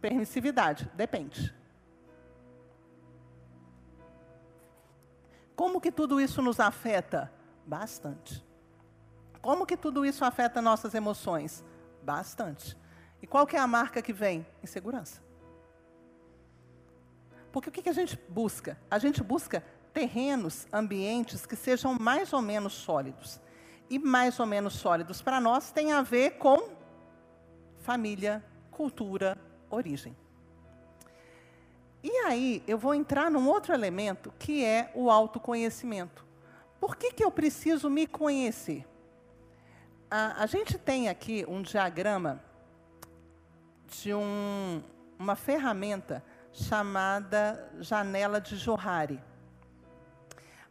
[0.00, 0.90] Permissividade.
[0.94, 1.54] Depende.
[5.56, 7.32] Como que tudo isso nos afeta?
[7.66, 8.44] Bastante.
[9.40, 11.64] Como que tudo isso afeta nossas emoções?
[12.02, 12.76] Bastante.
[13.22, 14.46] E qual que é a marca que vem?
[14.62, 15.22] Insegurança.
[17.50, 18.78] Porque o que, que a gente busca?
[18.90, 19.64] A gente busca
[19.94, 23.40] terrenos, ambientes que sejam mais ou menos sólidos.
[23.88, 26.68] E mais ou menos sólidos para nós tem a ver com
[27.78, 29.38] família, cultura,
[29.70, 30.14] origem.
[32.08, 36.24] E aí eu vou entrar num outro elemento que é o autoconhecimento.
[36.78, 38.86] Por que, que eu preciso me conhecer?
[40.08, 42.40] A, a gente tem aqui um diagrama
[43.88, 44.80] de um,
[45.18, 49.20] uma ferramenta chamada janela de Johari.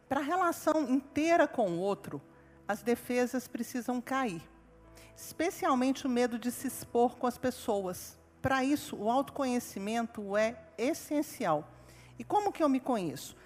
[0.08, 2.22] Para a relação inteira com o outro,
[2.66, 4.40] as defesas precisam cair,
[5.14, 8.16] especialmente o medo de se expor com as pessoas.
[8.40, 11.68] Para isso, o autoconhecimento é essencial.
[12.18, 13.36] E como que eu me conheço?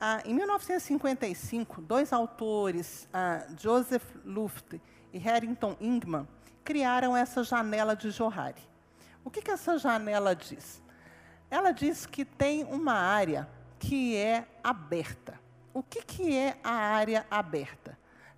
[0.00, 4.80] Ah, em 1955, dois autores, ah, Joseph Luft
[5.12, 6.26] e Harrington Ingman,
[6.64, 8.62] criaram essa janela de Johari.
[9.24, 10.82] O que, que essa janela diz?
[11.48, 15.38] ela diz que tem uma área que é aberta.
[15.72, 17.96] O que, que é a área aberta?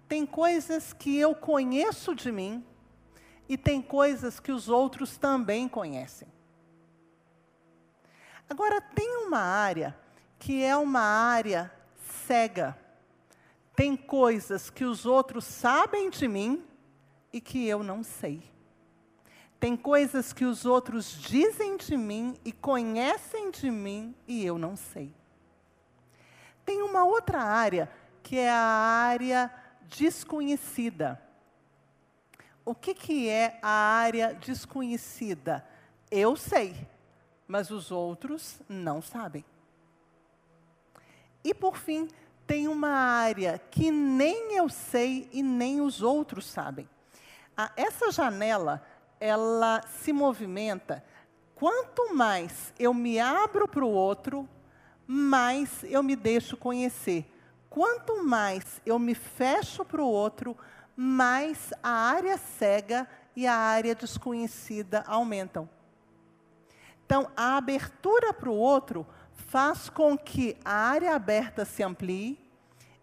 [0.08, 2.64] tem coisas que eu conheço de mim
[3.48, 6.26] e tem coisas que os outros também conhecem.
[8.48, 9.96] Agora, tem uma área
[10.38, 11.72] que é uma área
[12.26, 12.76] cega.
[13.74, 16.64] Tem coisas que os outros sabem de mim
[17.32, 18.42] e que eu não sei.
[19.60, 24.76] Tem coisas que os outros dizem de mim e conhecem de mim e eu não
[24.76, 25.12] sei.
[26.64, 27.90] Tem uma outra área
[28.22, 29.52] que é a área
[29.88, 31.20] desconhecida.
[32.64, 35.66] O que, que é a área desconhecida?
[36.10, 36.76] Eu sei,
[37.48, 39.44] mas os outros não sabem.
[41.42, 42.08] E por fim,
[42.46, 46.88] tem uma área que nem eu sei e nem os outros sabem.
[47.74, 48.86] Essa janela
[49.18, 51.02] ela se movimenta.
[51.54, 54.48] Quanto mais eu me abro para o outro,
[55.06, 57.26] mais eu me deixo conhecer.
[57.68, 60.56] Quanto mais eu me fecho para o outro,
[60.94, 65.68] mais a área cega e a área desconhecida aumentam.
[67.08, 72.38] Então, a abertura para o outro faz com que a área aberta se amplie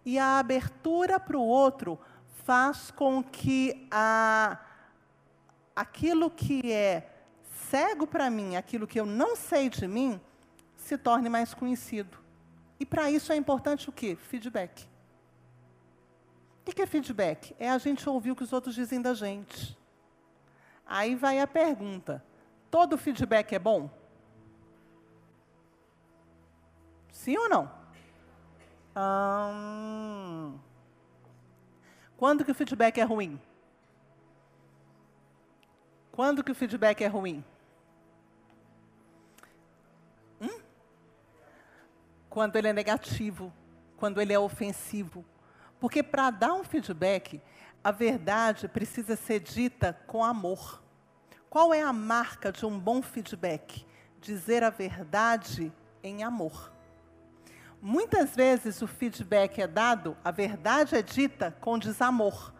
[0.05, 1.99] e a abertura para o outro
[2.43, 4.59] faz com que a
[5.75, 7.09] aquilo que é
[7.71, 10.21] cego para mim, aquilo que eu não sei de mim,
[10.77, 12.15] se torne mais conhecido.
[12.79, 14.15] E para isso é importante o quê?
[14.15, 14.87] Feedback.
[16.59, 17.55] O que é feedback?
[17.57, 19.75] É a gente ouvir o que os outros dizem da gente.
[20.85, 22.23] Aí vai a pergunta:
[22.75, 23.89] todo feedback é bom?
[27.09, 27.71] Sim ou não?
[28.97, 30.59] Hum...
[32.17, 33.39] Quando que o feedback é ruim?
[36.11, 37.45] Quando que o feedback é ruim?
[40.41, 40.59] Hum?
[42.29, 43.53] Quando ele é negativo,
[43.95, 45.23] quando ele é ofensivo.
[45.79, 47.41] Porque para dar um feedback,
[47.81, 50.83] a verdade precisa ser dita com amor.
[51.55, 53.87] Qual é a marca de um bom feedback?
[54.19, 55.71] Dizer a verdade
[56.03, 56.69] em amor.
[57.81, 62.53] Muitas vezes o feedback é dado, a verdade é dita com desamor.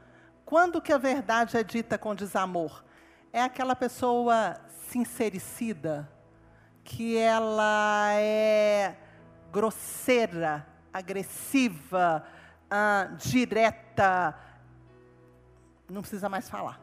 [0.45, 2.86] Quando que a verdade é dita com desamor?
[3.34, 4.55] é aquela pessoa
[4.89, 6.10] sincericida,
[6.81, 8.95] que ela é
[9.51, 12.25] grosseira, agressiva,
[12.71, 14.34] ah, direta,
[15.89, 16.79] não precisa mais falar.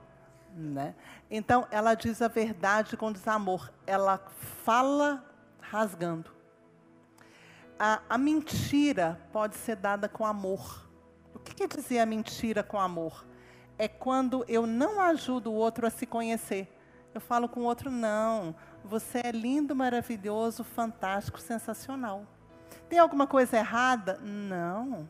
[0.55, 0.95] Né?
[1.35, 4.23] Então, ela diz a verdade com desamor, ela
[4.65, 5.25] fala
[5.61, 6.31] rasgando.
[7.79, 10.87] A, a mentira pode ser dada com amor.
[11.35, 13.25] O que quer dizer a mentira com amor?
[13.83, 16.73] é quando eu não ajudo o outro a se conhecer.
[17.13, 22.25] Eu falo com o outro, não, você é lindo, maravilhoso, fantástico, sensacional.
[22.89, 24.21] Tem alguma coisa errada?
[24.23, 25.09] Não.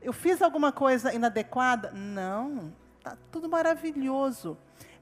[0.00, 1.90] Eu fiz alguma coisa inadequada?
[1.90, 2.72] Não.
[2.98, 4.58] Está tudo maravilhoso.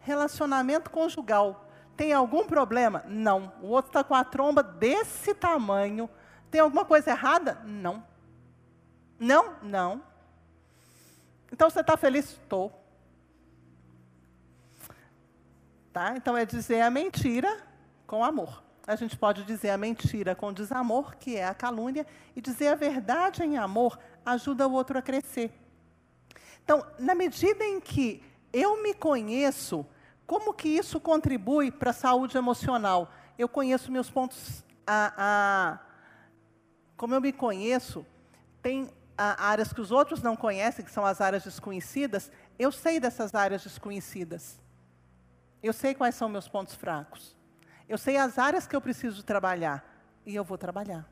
[0.08, 1.68] Relacionamento conjugal.
[1.94, 3.04] Tem algum problema?
[3.06, 3.52] Não.
[3.60, 6.08] O outro está com a tromba desse tamanho.
[6.50, 7.60] Tem alguma coisa errada?
[7.62, 8.02] Não.
[9.18, 9.56] Não?
[9.62, 10.02] Não.
[11.52, 12.24] Então você está feliz?
[12.24, 12.72] Estou.
[15.92, 16.16] Tá?
[16.16, 17.62] Então é dizer a mentira
[18.06, 18.62] com amor.
[18.86, 22.74] A gente pode dizer a mentira com desamor, que é a calúnia, e dizer a
[22.74, 25.52] verdade em amor ajuda o outro a crescer.
[26.64, 29.86] Então, na medida em que eu me conheço,
[30.28, 33.10] como que isso contribui para a saúde emocional?
[33.38, 34.62] Eu conheço meus pontos.
[34.86, 35.78] A, a,
[36.98, 38.04] como eu me conheço,
[38.60, 43.34] tem áreas que os outros não conhecem, que são as áreas desconhecidas, eu sei dessas
[43.34, 44.60] áreas desconhecidas.
[45.62, 47.34] Eu sei quais são meus pontos fracos.
[47.88, 49.82] Eu sei as áreas que eu preciso trabalhar.
[50.26, 51.08] E eu vou trabalhar.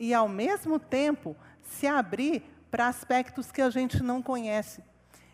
[0.00, 4.82] E, ao mesmo tempo, se abrir para aspectos que a gente não conhece.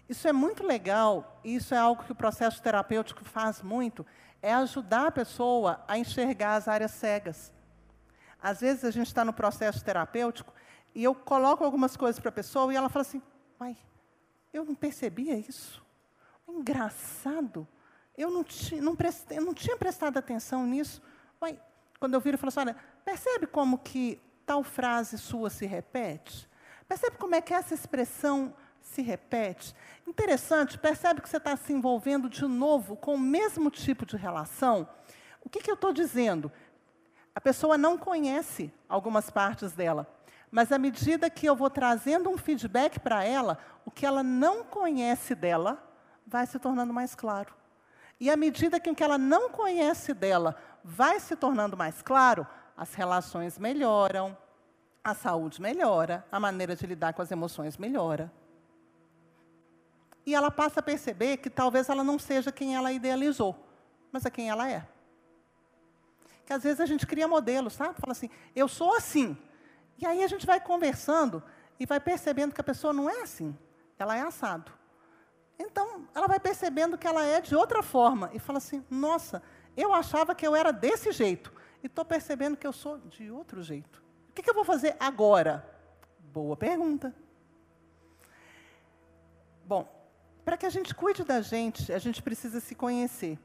[0.08, 4.04] Isso é muito legal, e isso é algo que o processo terapêutico faz muito,
[4.42, 7.52] é ajudar a pessoa a enxergar as áreas cegas.
[8.42, 10.52] Às vezes a gente está no processo terapêutico
[10.94, 13.22] e eu coloco algumas coisas para a pessoa e ela fala assim:
[13.58, 13.76] Pai,
[14.52, 15.82] eu não percebia isso.
[16.46, 17.66] Engraçado.
[18.16, 21.02] Eu não, ti, não, prestei, não tinha prestado atenção nisso.
[21.40, 21.58] Uai,
[21.98, 26.48] quando eu viro, eu falo assim: olha, percebe como que tal frase sua se repete?
[26.86, 28.54] Percebe como é que essa expressão
[28.84, 29.74] se repete?
[30.06, 34.88] Interessante, percebe que você está se envolvendo de novo com o mesmo tipo de relação?
[35.42, 36.52] O que, que eu estou dizendo?
[37.34, 40.06] A pessoa não conhece algumas partes dela.
[40.50, 44.62] Mas à medida que eu vou trazendo um feedback para ela, o que ela não
[44.62, 45.82] conhece dela
[46.24, 47.52] vai se tornando mais claro.
[48.20, 50.54] E à medida que o que ela não conhece dela
[50.84, 54.36] vai se tornando mais claro, as relações melhoram,
[55.02, 58.32] a saúde melhora, a maneira de lidar com as emoções melhora.
[60.26, 63.56] E ela passa a perceber que talvez ela não seja quem ela idealizou,
[64.10, 64.86] mas é quem ela é.
[66.46, 68.00] Que às vezes a gente cria modelos, sabe?
[68.00, 69.36] Fala assim, eu sou assim.
[69.98, 71.42] E aí a gente vai conversando
[71.78, 73.56] e vai percebendo que a pessoa não é assim,
[73.98, 74.72] ela é assado.
[75.58, 79.42] Então, ela vai percebendo que ela é de outra forma e fala assim: nossa,
[79.76, 81.52] eu achava que eu era desse jeito
[81.82, 84.02] e estou percebendo que eu sou de outro jeito.
[84.30, 85.64] O que, que eu vou fazer agora?
[86.18, 87.14] Boa pergunta.
[89.64, 89.88] Bom,
[90.44, 93.38] para que a gente cuide da gente, a gente precisa se conhecer.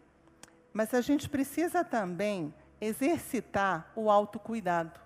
[0.74, 5.00] Mas a gente precisa também exercitar o autocuidado.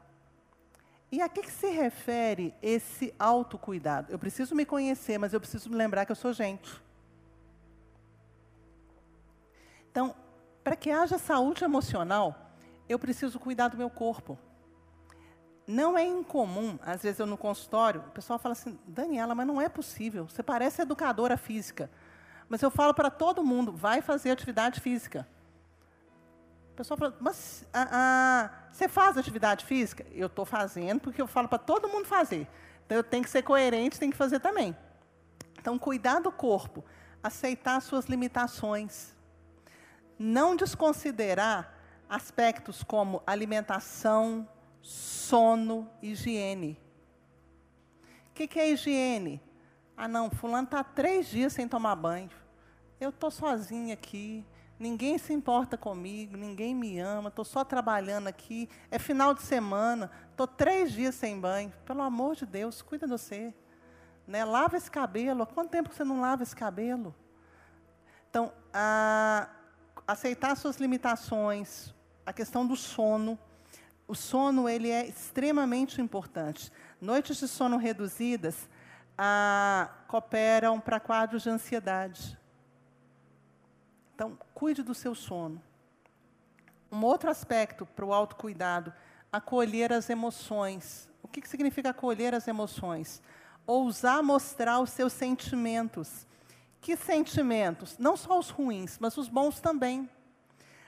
[1.11, 4.11] E a que, que se refere esse autocuidado?
[4.11, 6.81] Eu preciso me conhecer, mas eu preciso me lembrar que eu sou gente.
[9.91, 10.15] Então,
[10.63, 12.51] para que haja saúde emocional,
[12.89, 14.39] eu preciso cuidar do meu corpo.
[15.65, 19.61] Não é incomum, às vezes eu no consultório, o pessoal fala assim, Daniela, mas não
[19.61, 21.89] é possível, você parece educadora física.
[22.49, 25.27] Mas eu falo para todo mundo, vai fazer atividade física.
[26.73, 30.05] O pessoal fala, mas ah, ah, você faz atividade física?
[30.11, 32.47] Eu estou fazendo porque eu falo para todo mundo fazer.
[32.85, 34.75] Então eu tenho que ser coerente, tenho que fazer também.
[35.63, 36.83] Então, cuidar do corpo,
[37.23, 39.15] aceitar suas limitações.
[40.19, 41.73] Não desconsiderar
[42.09, 44.45] aspectos como alimentação,
[44.83, 46.77] sono, higiene.
[48.29, 49.41] O que, que é higiene?
[49.95, 52.29] Ah, não, fulano está três dias sem tomar banho.
[52.99, 54.45] Eu estou sozinha aqui,
[54.77, 60.11] ninguém se importa comigo, ninguém me ama, estou só trabalhando aqui, é final de semana,
[60.29, 61.71] estou três dias sem banho.
[61.85, 63.53] Pelo amor de Deus, cuida de você.
[64.27, 64.43] Né?
[64.43, 65.43] Lava esse cabelo.
[65.43, 67.15] Há quanto tempo você não lava esse cabelo?
[68.29, 69.47] Então, a,
[70.07, 71.93] aceitar suas limitações,
[72.25, 73.37] a questão do sono.
[74.07, 76.71] O sono ele é extremamente importante.
[76.99, 78.69] Noites de sono reduzidas
[80.07, 82.37] cooperam para quadros de ansiedade.
[84.13, 85.61] Então, cuide do seu sono.
[86.91, 88.93] Um outro aspecto para o autocuidado,
[89.31, 91.09] acolher as emoções.
[91.23, 93.21] O que, que significa acolher as emoções?
[93.65, 96.27] Ousar mostrar os seus sentimentos.
[96.79, 97.97] Que sentimentos?
[97.97, 100.07] Não só os ruins, mas os bons também.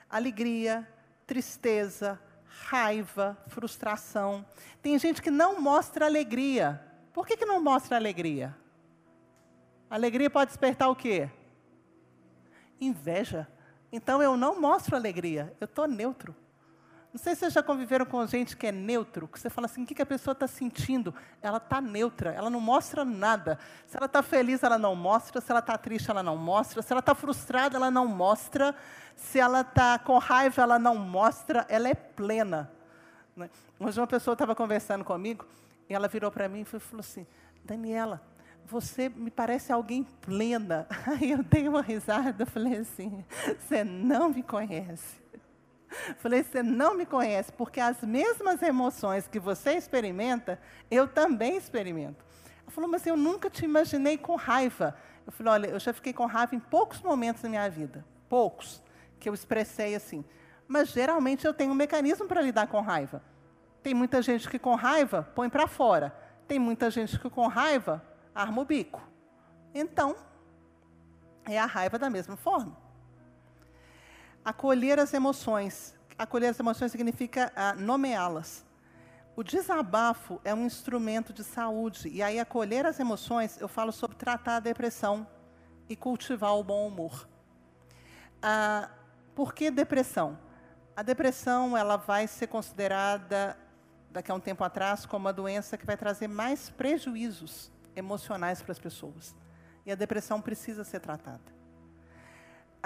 [0.08, 0.86] Alegria,
[1.26, 2.20] tristeza,
[2.64, 4.44] raiva, frustração.
[4.82, 6.82] Tem gente que não mostra alegria.
[7.12, 8.56] Por que, que não mostra alegria?
[9.88, 11.30] Alegria pode despertar o quê?
[12.80, 13.48] Inveja.
[13.92, 16.34] Então eu não mostro alegria, eu estou neutro.
[17.16, 19.84] Não sei se vocês já conviveram com gente que é neutro, que você fala assim,
[19.84, 21.14] o que, a pessoa está sentindo?
[21.40, 23.58] Ela está neutra, ela não mostra nada.
[23.86, 25.40] Se ela está feliz, ela não mostra.
[25.40, 26.82] Se ela está triste, ela não mostra.
[26.82, 28.76] Se ela está frustrada, ela não mostra.
[29.14, 31.64] Se ela está com raiva, ela não mostra.
[31.70, 32.70] Ela é plena.
[33.34, 33.48] Né?
[33.80, 35.46] Hoje uma pessoa estava conversando comigo,
[35.88, 37.26] e ela virou para mim e falou assim,
[37.64, 38.20] Daniela,
[38.66, 40.86] você me parece alguém plena.
[41.08, 43.24] Aí eu dei uma risada, falei assim,
[43.58, 45.24] você não me conhece.
[46.18, 50.60] Falei, você não me conhece, porque as mesmas emoções que você experimenta,
[50.90, 52.24] eu também experimento.
[52.62, 54.96] Ela falou, mas eu nunca te imaginei com raiva.
[55.26, 58.04] Eu falei, olha, eu já fiquei com raiva em poucos momentos da minha vida.
[58.28, 58.82] Poucos,
[59.18, 60.24] que eu expressei assim.
[60.66, 63.22] Mas geralmente eu tenho um mecanismo para lidar com raiva.
[63.82, 66.14] Tem muita gente que com raiva põe para fora.
[66.48, 68.02] Tem muita gente que com raiva
[68.34, 69.00] arma o bico.
[69.72, 70.16] Então,
[71.44, 72.76] é a raiva da mesma forma.
[74.46, 75.92] Acolher as emoções.
[76.16, 78.64] Acolher as emoções significa ah, nomeá-las.
[79.34, 82.08] O desabafo é um instrumento de saúde.
[82.08, 85.26] E aí, acolher as emoções, eu falo sobre tratar a depressão
[85.88, 87.28] e cultivar o bom humor.
[88.40, 88.88] Ah,
[89.34, 90.38] por que depressão?
[90.94, 93.58] A depressão ela vai ser considerada,
[94.12, 98.70] daqui a um tempo atrás, como uma doença que vai trazer mais prejuízos emocionais para
[98.70, 99.34] as pessoas.
[99.84, 101.55] E a depressão precisa ser tratada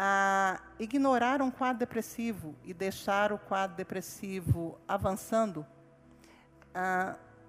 [0.03, 5.67] a ignorar um quadro depressivo e deixar o quadro depressivo avançando,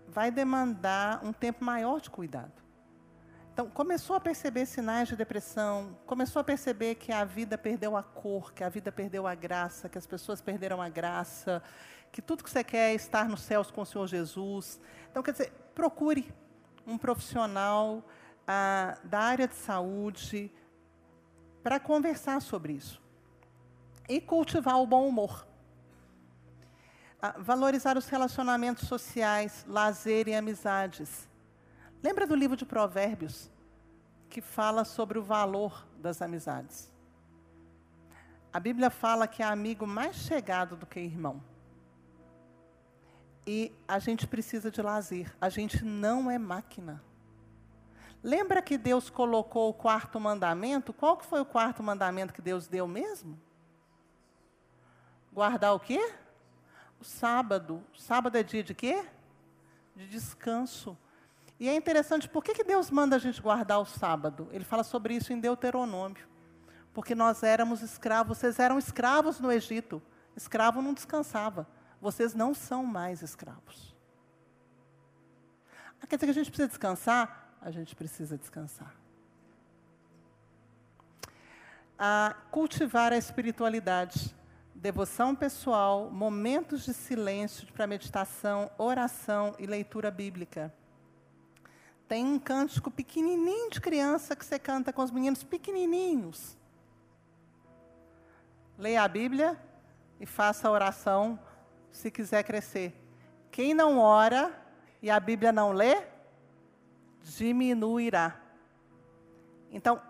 [0.06, 2.52] vai demandar um tempo maior de cuidado.
[3.54, 8.04] Então, começou a perceber sinais de depressão, começou a perceber que a vida perdeu a
[8.04, 11.64] cor, que a vida perdeu a graça, que as pessoas perderam a graça,
[12.12, 14.78] que tudo que você quer é estar nos céus com o Senhor Jesus.
[15.10, 16.34] Então, quer dizer, procure
[16.86, 18.04] um profissional
[18.46, 20.52] ah, da área de saúde,
[21.64, 23.02] para conversar sobre isso.
[24.08, 25.48] E cultivar o bom humor.
[27.22, 31.30] Ah, valorizar os relacionamentos sociais, lazer e amizades.
[32.02, 33.50] Lembra do livro de Provérbios,
[34.30, 36.92] que fala sobre o valor das amizades?
[38.52, 41.42] A Bíblia fala que é amigo mais chegado do que irmão.
[43.46, 45.34] E a gente precisa de lazer.
[45.40, 47.02] A gente não é máquina.
[48.24, 50.94] Lembra que Deus colocou o quarto mandamento?
[50.94, 53.40] Qual que foi o quarto mandamento que Deus deu mesmo?
[55.34, 56.14] Guardar o quê?
[57.00, 57.84] O sábado.
[57.94, 59.04] O sábado é dia de quê?
[59.96, 60.96] De descanso.
[61.60, 64.48] E é interessante, por que, que Deus manda a gente guardar o sábado?
[64.52, 66.28] Ele fala sobre isso em Deuteronômio.
[66.94, 70.02] Porque nós éramos escravos, vocês eram escravos no Egito.
[70.36, 71.68] Escravo não descansava.
[72.00, 73.96] Vocês não são mais escravos.
[76.02, 77.51] Ah, quer dizer que a gente precisa descansar?
[77.62, 78.94] A gente precisa descansar.
[81.98, 84.36] A cultivar a espiritualidade,
[84.74, 90.74] devoção pessoal, momentos de silêncio para meditação, oração e leitura bíblica.
[92.08, 96.58] Tem um cântico pequenininho de criança que você canta com os meninos pequenininhos.
[98.78, 99.56] Leia a Bíblia
[100.20, 101.40] e faça a oração
[101.92, 102.94] se quiser crescer.
[103.52, 104.52] Quem não ora
[105.02, 106.11] e a Bíblia não lê,
[107.24, 108.40] diminuirá.
[109.72, 110.02] Então,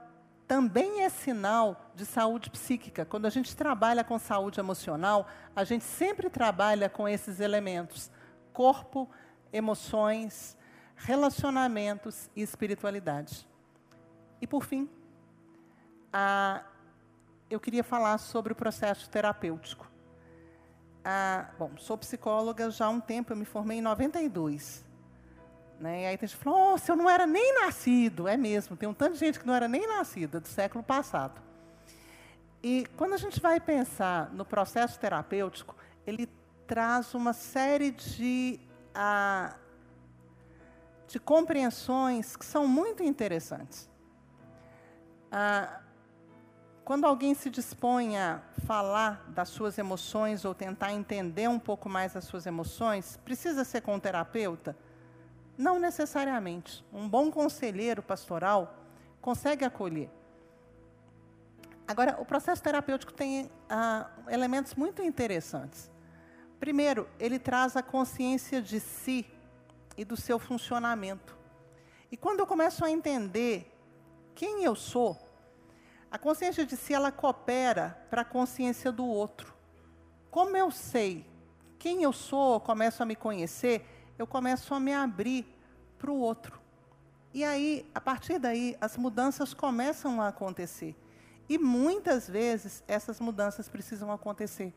[0.47, 3.05] também é sinal de saúde psíquica.
[3.05, 8.11] Quando a gente trabalha com saúde emocional, a gente sempre trabalha com esses elementos:
[8.51, 9.09] corpo,
[9.53, 10.57] emoções,
[10.95, 13.47] relacionamentos e espiritualidade.
[14.41, 14.89] E por fim,
[16.11, 16.63] a,
[17.49, 19.89] eu queria falar sobre o processo terapêutico.
[21.03, 24.85] Ah, bom, sou psicóloga já há um tempo, eu me formei em 92.
[25.81, 26.03] Né?
[26.03, 28.27] E aí tem gente que falou, oh, eu não era nem nascido.
[28.27, 31.41] É mesmo, tem um tanto de gente que não era nem nascida, do século passado.
[32.61, 35.75] E quando a gente vai pensar no processo terapêutico,
[36.05, 36.29] ele
[36.67, 38.59] traz uma série de,
[38.93, 39.55] ah,
[41.07, 43.89] de compreensões que são muito interessantes.
[45.31, 45.81] Ah,
[46.85, 52.15] quando alguém se dispõe a falar das suas emoções ou tentar entender um pouco mais
[52.15, 54.77] as suas emoções, precisa ser com um terapeuta?
[55.61, 56.83] Não necessariamente.
[56.91, 58.75] Um bom conselheiro pastoral
[59.21, 60.09] consegue acolher.
[61.87, 65.91] Agora, o processo terapêutico tem ah, elementos muito interessantes.
[66.59, 69.23] Primeiro, ele traz a consciência de si
[69.95, 71.37] e do seu funcionamento.
[72.11, 73.71] E quando eu começo a entender
[74.33, 75.15] quem eu sou,
[76.09, 79.53] a consciência de si, ela coopera para a consciência do outro.
[80.31, 81.23] Como eu sei
[81.77, 85.45] quem eu sou, começo a me conhecer, eu começo a me abrir
[85.97, 86.59] para o outro.
[87.33, 90.95] E aí, a partir daí, as mudanças começam a acontecer.
[91.49, 94.73] E muitas vezes essas mudanças precisam acontecer.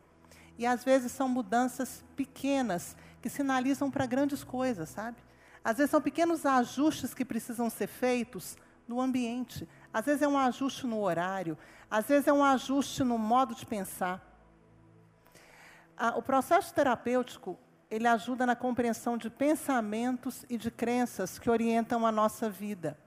[0.57, 5.19] E às vezes são mudanças pequenas que sinalizam para grandes coisas, sabe?
[5.63, 8.57] Às vezes são pequenos ajustes que precisam ser feitos
[8.89, 9.69] no ambiente.
[9.93, 11.59] Às vezes é um ajuste no horário,
[11.91, 14.23] às vezes é um ajuste no modo de pensar.
[16.17, 17.59] O processo terapêutico,
[17.95, 22.99] ele ajuda na compreensão de pensamentos e de crenças que orientam a nossa vida.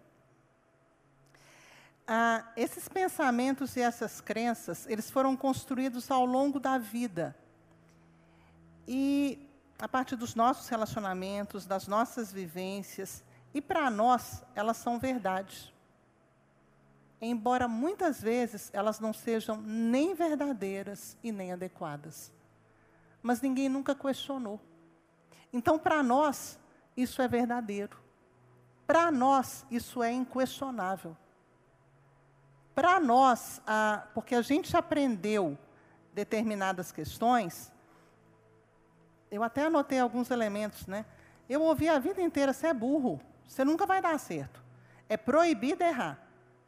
[2.08, 7.36] Ah, esses pensamentos e essas crenças, eles foram construídos ao longo da vida.
[8.88, 13.24] E a partir dos nossos relacionamentos, das nossas vivências,
[13.54, 15.74] e para nós, elas são verdade
[17.22, 22.32] embora muitas vezes elas não sejam nem verdadeiras e nem adequadas.
[23.22, 24.62] Mas ninguém nunca questionou.
[25.52, 26.60] Então, para nós,
[26.96, 27.98] isso é verdadeiro.
[28.86, 31.16] Para nós, isso é inquestionável.
[32.74, 35.58] Para nós, ah, porque a gente aprendeu
[36.14, 37.72] determinadas questões,
[39.30, 41.06] eu até anotei alguns elementos, né?
[41.50, 44.64] Eu ouvi a vida inteira, você é burro, você nunca vai dar certo.
[45.10, 46.20] É proibido errar.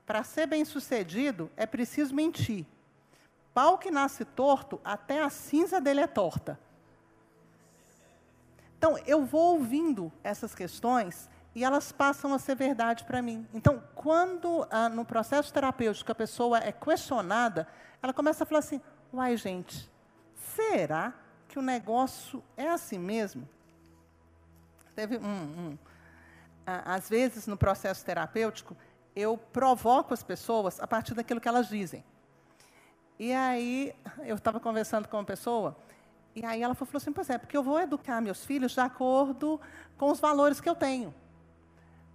[0.05, 2.65] Para ser bem-sucedido, é preciso mentir.
[3.53, 6.59] Pau que nasce torto, até a cinza dele é torta.
[8.79, 13.45] Então, eu vou ouvindo essas questões e elas passam a ser verdade para mim.
[13.53, 17.67] Então, quando ah, no processo terapêutico a pessoa é questionada,
[18.01, 18.79] ela começa a falar assim:
[19.11, 19.91] uai, gente,
[20.55, 21.13] será
[21.49, 23.45] que o negócio é assim mesmo?
[24.95, 25.27] Teve um.
[25.27, 25.77] um
[26.65, 28.77] ah, às vezes, no processo terapêutico,
[29.13, 32.01] eu provoco as pessoas a partir daquilo que elas dizem.
[33.19, 35.75] E aí, eu estava conversando com uma pessoa,
[36.39, 39.59] e aí ela falou assim: Pois é, porque eu vou educar meus filhos de acordo
[39.97, 41.13] com os valores que eu tenho.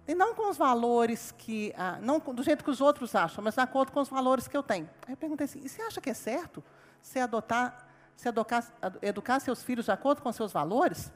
[0.07, 1.73] E não com os valores que.
[1.77, 4.57] Ah, não do jeito que os outros acham, mas de acordo com os valores que
[4.57, 4.89] eu tenho.
[5.05, 6.63] Aí eu perguntei assim: E você acha que é certo
[7.01, 8.65] você adotar, se adotar,
[9.01, 11.11] educar seus filhos de acordo com seus valores?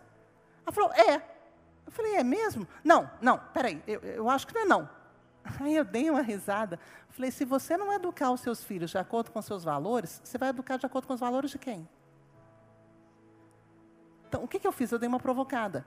[0.66, 1.16] Ela falou: É.
[1.86, 2.68] Eu falei: É mesmo?
[2.84, 4.90] Não, não, peraí, eu, eu acho que não é não.
[5.60, 6.80] Aí eu dei uma risada.
[7.10, 10.50] Falei: se você não educar os seus filhos de acordo com seus valores, você vai
[10.50, 11.88] educar de acordo com os valores de quem?
[14.30, 14.92] Então, o que, que eu fiz?
[14.92, 15.86] Eu dei uma provocada.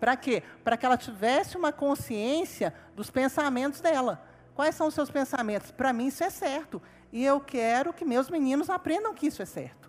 [0.00, 0.42] Para quê?
[0.64, 4.20] Para que ela tivesse uma consciência dos pensamentos dela.
[4.52, 5.70] Quais são os seus pensamentos?
[5.70, 6.82] Para mim, isso é certo.
[7.12, 9.88] E eu quero que meus meninos aprendam que isso é certo.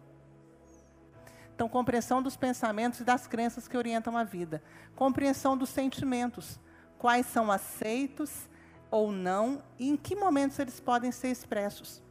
[1.55, 4.61] Então, compreensão dos pensamentos e das crenças que orientam a vida.
[4.95, 6.59] Compreensão dos sentimentos.
[6.99, 8.47] Quais são aceitos
[8.91, 12.03] ou não e em que momentos eles podem ser expressos.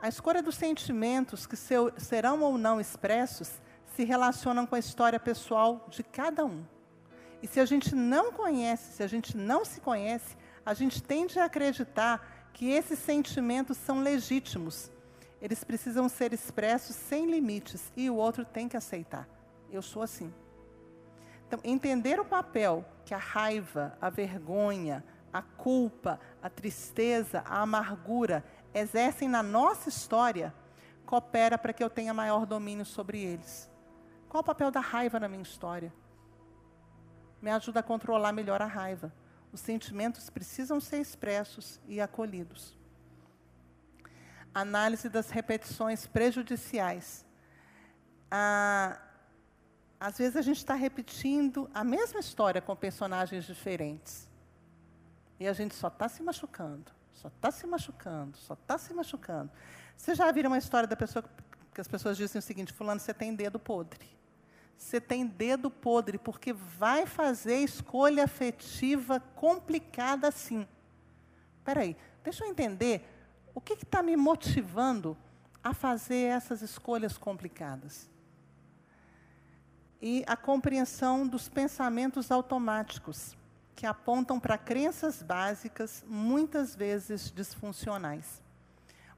[0.00, 3.60] A escolha dos sentimentos que serão ou não expressos
[3.98, 6.64] se relacionam com a história pessoal de cada um.
[7.42, 11.36] E se a gente não conhece, se a gente não se conhece, a gente tende
[11.40, 14.88] a acreditar que esses sentimentos são legítimos.
[15.42, 19.28] Eles precisam ser expressos sem limites e o outro tem que aceitar.
[19.68, 20.32] Eu sou assim.
[21.48, 28.44] Então, entender o papel que a raiva, a vergonha, a culpa, a tristeza, a amargura
[28.72, 30.54] exercem na nossa história,
[31.04, 33.68] coopera para que eu tenha maior domínio sobre eles.
[34.28, 35.92] Qual o papel da raiva na minha história?
[37.40, 39.12] Me ajuda a controlar melhor a raiva.
[39.52, 42.76] Os sentimentos precisam ser expressos e acolhidos.
[44.54, 47.24] Análise das repetições prejudiciais.
[48.30, 49.00] Ah,
[49.98, 54.28] às vezes a gente está repetindo a mesma história com personagens diferentes.
[55.40, 59.50] E a gente só está se machucando, só está se machucando, só está se machucando.
[59.96, 61.24] Você já viram uma história da pessoa
[61.72, 64.17] que as pessoas dizem o seguinte: Fulano, você tem dedo podre.
[64.78, 70.66] Você tem dedo podre, porque vai fazer escolha afetiva complicada assim.
[71.58, 73.04] Espera aí, deixa eu entender
[73.52, 75.16] o que está me motivando
[75.62, 78.08] a fazer essas escolhas complicadas.
[80.00, 83.36] E a compreensão dos pensamentos automáticos
[83.74, 88.40] que apontam para crenças básicas, muitas vezes disfuncionais.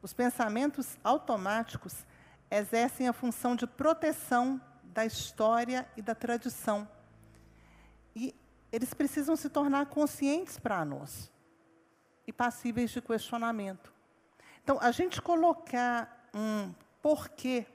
[0.02, 2.06] Os pensamentos automáticos
[2.50, 4.60] exercem a função de proteção
[4.92, 6.88] da história e da tradição.
[8.14, 8.34] E
[8.72, 11.30] eles precisam se tornar conscientes para nós
[12.26, 13.92] e passíveis de questionamento.
[14.62, 16.72] Então, a gente colocar um
[17.02, 17.66] porquê,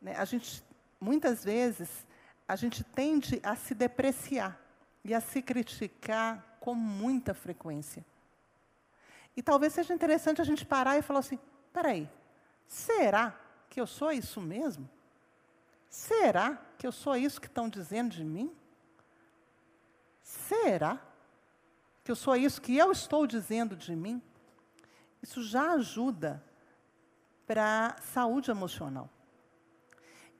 [0.00, 0.62] né, a gente,
[1.00, 2.06] muitas vezes,
[2.46, 4.58] a gente tende a se depreciar
[5.04, 8.04] e a se criticar com muita frequência.
[9.36, 11.38] E talvez seja interessante a gente parar e falar assim:
[11.72, 12.08] peraí,
[12.66, 13.38] será
[13.68, 14.88] que eu sou isso mesmo?
[15.88, 18.54] Será que eu sou isso que estão dizendo de mim?
[20.22, 21.00] Será
[22.04, 24.22] que eu sou isso que eu estou dizendo de mim?
[25.22, 26.42] Isso já ajuda
[27.46, 29.08] para a saúde emocional.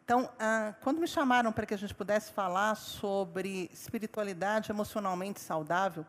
[0.04, 6.06] Então, ah, quando me chamaram para que a gente pudesse falar sobre espiritualidade emocionalmente saudável,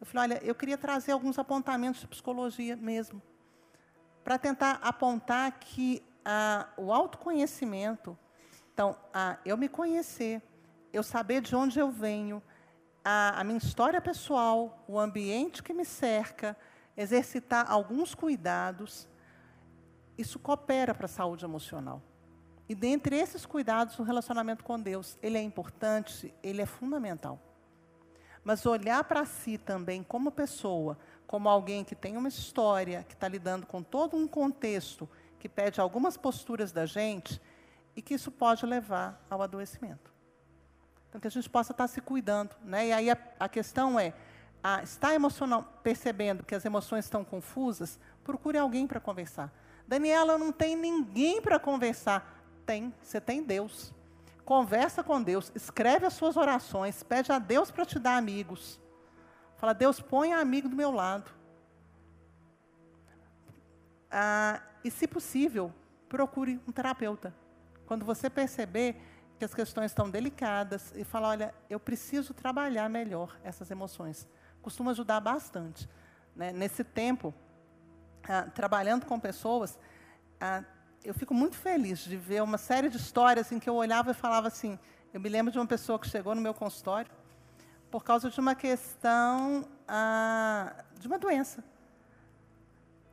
[0.00, 3.22] eu falei, olha, eu queria trazer alguns apontamentos de psicologia mesmo,
[4.24, 8.18] para tentar apontar que ah, o autoconhecimento,
[8.80, 10.40] então, ah, eu me conhecer,
[10.90, 12.42] eu saber de onde eu venho,
[13.04, 16.56] a, a minha história pessoal, o ambiente que me cerca,
[16.96, 19.06] exercitar alguns cuidados,
[20.16, 22.00] isso coopera para a saúde emocional.
[22.66, 27.38] E dentre esses cuidados, o relacionamento com Deus, ele é importante, ele é fundamental.
[28.42, 33.28] Mas olhar para si também como pessoa, como alguém que tem uma história, que está
[33.28, 35.06] lidando com todo um contexto,
[35.38, 37.38] que pede algumas posturas da gente,
[37.94, 40.12] e que isso pode levar ao adoecimento.
[41.08, 42.54] Então, que a gente possa estar se cuidando.
[42.62, 42.88] Né?
[42.88, 44.14] E aí a, a questão é,
[44.62, 49.52] a, está emocional, percebendo que as emoções estão confusas, procure alguém para conversar.
[49.86, 53.92] Daniela, não tem ninguém para conversar tem, você tem Deus.
[54.44, 58.80] Conversa com Deus, escreve as suas orações, pede a Deus para te dar amigos.
[59.56, 61.30] Fala, Deus, põe amigo do meu lado.
[64.08, 65.72] Ah, e, se possível,
[66.08, 67.34] procure um terapeuta.
[67.90, 68.94] Quando você perceber
[69.36, 74.28] que as questões estão delicadas e falar, olha, eu preciso trabalhar melhor essas emoções.
[74.62, 75.88] Costuma ajudar bastante.
[76.36, 76.52] Né?
[76.52, 77.34] Nesse tempo,
[78.28, 79.76] ah, trabalhando com pessoas,
[80.40, 80.62] ah,
[81.02, 84.14] eu fico muito feliz de ver uma série de histórias em que eu olhava e
[84.14, 84.78] falava assim.
[85.12, 87.10] Eu me lembro de uma pessoa que chegou no meu consultório
[87.90, 91.64] por causa de uma questão ah, de uma doença.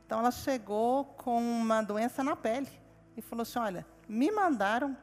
[0.06, 2.70] Então, ela chegou com uma doença na pele
[3.16, 4.96] e falou assim: Olha, me mandaram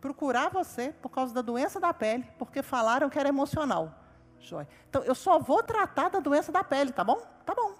[0.00, 3.92] procurar você por causa da doença da pele, porque falaram que era emocional.
[4.38, 4.68] Joia.
[4.88, 7.20] Então, eu só vou tratar da doença da pele, tá bom?
[7.44, 7.74] Tá bom.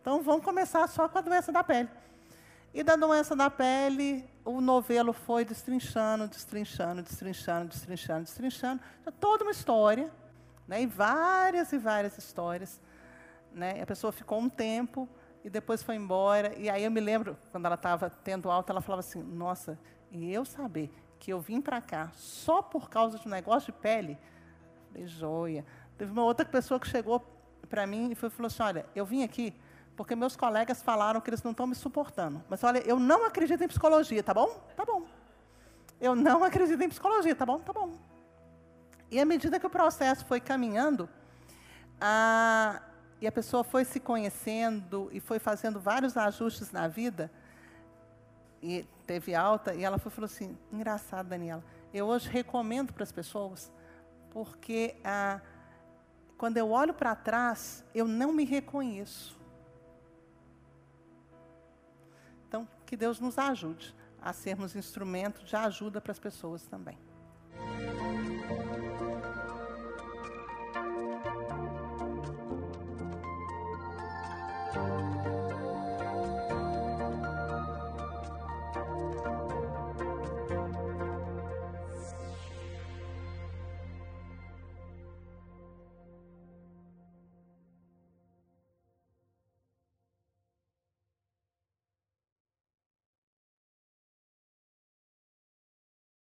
[0.00, 1.88] Então, vamos começar só com a doença da pele.
[2.72, 8.82] E da doença da pele, o novelo foi destrinchando, destrinchando, destrinchando, destrinchando, destrinchando.
[9.18, 10.10] Toda uma história,
[10.66, 10.82] né?
[10.82, 12.80] e várias e várias histórias.
[13.52, 13.82] Né?
[13.82, 15.08] A pessoa ficou um tempo
[15.44, 16.54] e depois foi embora.
[16.56, 19.78] E aí eu me lembro, quando ela estava tendo alta, ela falava assim, nossa,
[20.10, 23.78] e eu saber que eu vim para cá só por causa de um negócio de
[23.78, 24.18] pele,
[24.88, 25.64] falei, joia.
[25.96, 27.24] Teve uma outra pessoa que chegou
[27.68, 29.54] para mim e falou assim: olha, eu vim aqui
[30.00, 32.42] porque meus colegas falaram que eles não estão me suportando.
[32.48, 34.48] Mas olha, eu não acredito em psicologia, tá bom?
[34.74, 35.06] Tá bom.
[36.00, 37.58] Eu não acredito em psicologia, tá bom?
[37.58, 37.92] Tá bom.
[39.10, 41.06] E à medida que o processo foi caminhando,
[42.00, 42.80] a,
[43.20, 47.30] e a pessoa foi se conhecendo e foi fazendo vários ajustes na vida,
[48.62, 53.12] e teve alta, e ela foi, falou assim: engraçado, Daniela, eu hoje recomendo para as
[53.12, 53.72] pessoas,
[54.30, 55.40] porque ah,
[56.36, 59.38] quando eu olho para trás, eu não me reconheço.
[62.48, 66.98] Então, que Deus nos ajude a sermos instrumento de ajuda para as pessoas também.